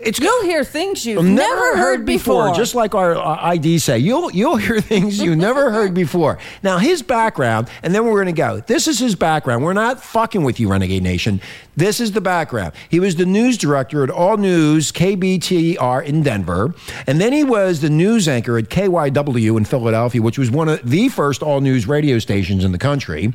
[0.00, 2.52] It's You'll hear things you've never, heard before.
[2.52, 3.98] just like our uh, ID say.
[3.98, 6.38] You'll you'll hear things you never heard before.
[6.64, 8.58] Now his background, and then we're going to go.
[8.60, 9.62] This is his background.
[9.62, 11.40] We're not fucking with you, Renegade Nation.
[11.76, 12.72] This is the background.
[12.88, 16.74] He was the news director at All News KBTR in Denver,
[17.06, 20.88] and then he was the news anchor at KYW in Philadelphia, which was one of
[20.88, 23.32] the first all news radio stations in the country.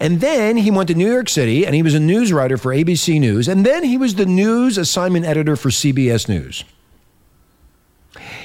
[0.00, 2.72] And then he went to New York City, and he was a news writer for
[2.72, 6.64] ABC News, and then he was the news assignment editor for CBS News.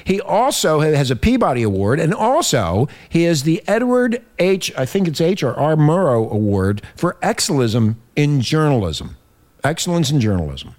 [0.03, 4.71] He also has a Peabody Award, and also he has the Edward H.
[4.77, 5.75] I think it's H or R.
[5.75, 9.15] Murrow Award for excellism in journalism,
[9.63, 10.75] excellence in journalism.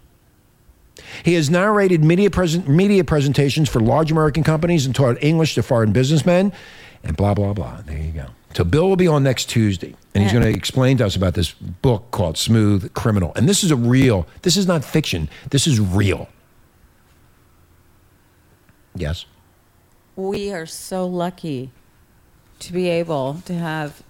[1.24, 5.62] He has narrated media, present, media presentations for large American companies and taught English to
[5.62, 6.52] foreign businessmen,
[7.02, 7.80] and blah blah blah.
[7.86, 8.26] There you go.
[8.54, 11.34] So Bill will be on next Tuesday, and he's going to explain to us about
[11.34, 13.32] this book called Smooth Criminal.
[13.34, 14.28] And this is a real.
[14.42, 15.28] This is not fiction.
[15.50, 16.28] This is real.
[18.94, 19.26] Yes.
[20.16, 21.70] we are so lucky
[22.60, 24.02] to be able to have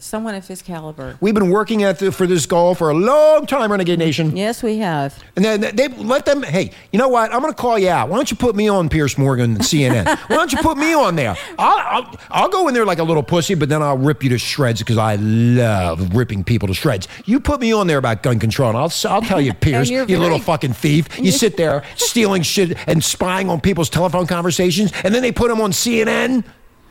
[0.00, 1.16] someone of his caliber.
[1.20, 4.36] We've been working at the, for this goal for a long time, Renegade Nation.
[4.36, 5.22] Yes, we have.
[5.36, 7.32] And then they let them, hey, you know what?
[7.32, 8.08] I'm going to call you out.
[8.08, 10.06] Why don't you put me on Piers Morgan and CNN?
[10.28, 11.36] Why don't you put me on there?
[11.58, 14.30] I'll, I'll, I'll go in there like a little pussy, but then I'll rip you
[14.30, 17.06] to shreds because I love ripping people to shreds.
[17.26, 20.06] You put me on there about gun control, and I'll, I'll tell you, Piers, you
[20.06, 21.18] you're little fucking thief.
[21.18, 25.48] You sit there stealing shit and spying on people's telephone conversations, and then they put
[25.48, 26.44] them on CNN.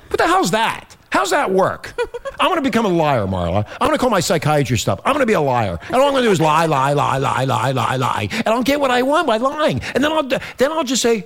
[0.10, 0.89] What the hell's that?
[1.12, 1.94] How's that work?
[2.40, 3.66] I'm going to become a liar, Marla.
[3.82, 5.02] I'm going to call my psychiatrist up.
[5.06, 5.80] I'm going to be a liar.
[5.88, 8.28] And all I'm going to do is lie, lie, lie, lie, lie, lie, lie.
[8.32, 9.82] And I'll get what I want by lying.
[9.96, 11.26] And then I'll, then I'll just say,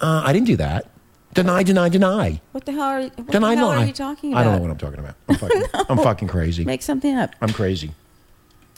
[0.00, 0.86] uh, I didn't do that.
[1.34, 2.40] Deny, deny, deny.
[2.52, 4.40] What the hell are what Deny, the hell are you talking about?
[4.40, 5.14] I don't know what I'm talking about.
[5.28, 6.64] I'm fucking, I'm fucking crazy.
[6.64, 7.30] Make something up.
[7.40, 7.92] I'm crazy.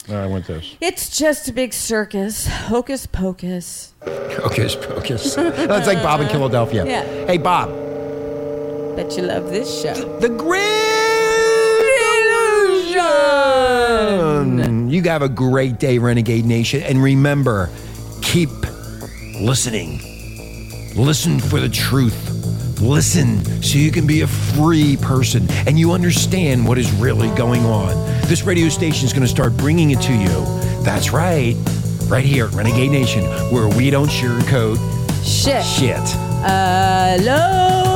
[0.09, 0.75] I want this.
[0.81, 2.45] It's just a big circus.
[2.45, 3.93] Hocus pocus.
[4.03, 5.35] Hocus pocus.
[5.35, 6.85] That's like Bob in Philadelphia.
[6.85, 7.25] Yeah.
[7.25, 7.69] Hey, Bob.
[8.95, 9.93] Bet you love this show.
[10.19, 10.69] The Grand
[14.43, 14.89] Illusion.
[14.89, 16.83] You have a great day, Renegade Nation.
[16.83, 17.69] And remember,
[18.21, 18.49] keep
[19.39, 19.99] listening.
[20.95, 22.29] Listen for the truth.
[22.81, 27.65] Listen so you can be a free person and you understand what is really going
[27.65, 27.95] on.
[28.27, 30.45] This radio station is going to start bringing it to you.
[30.83, 31.55] That's right.
[32.07, 34.77] Right here at Renegade Nation, where we don't sugarcoat
[35.23, 35.63] Shit.
[35.65, 35.97] shit.
[36.45, 37.92] Uh, hello.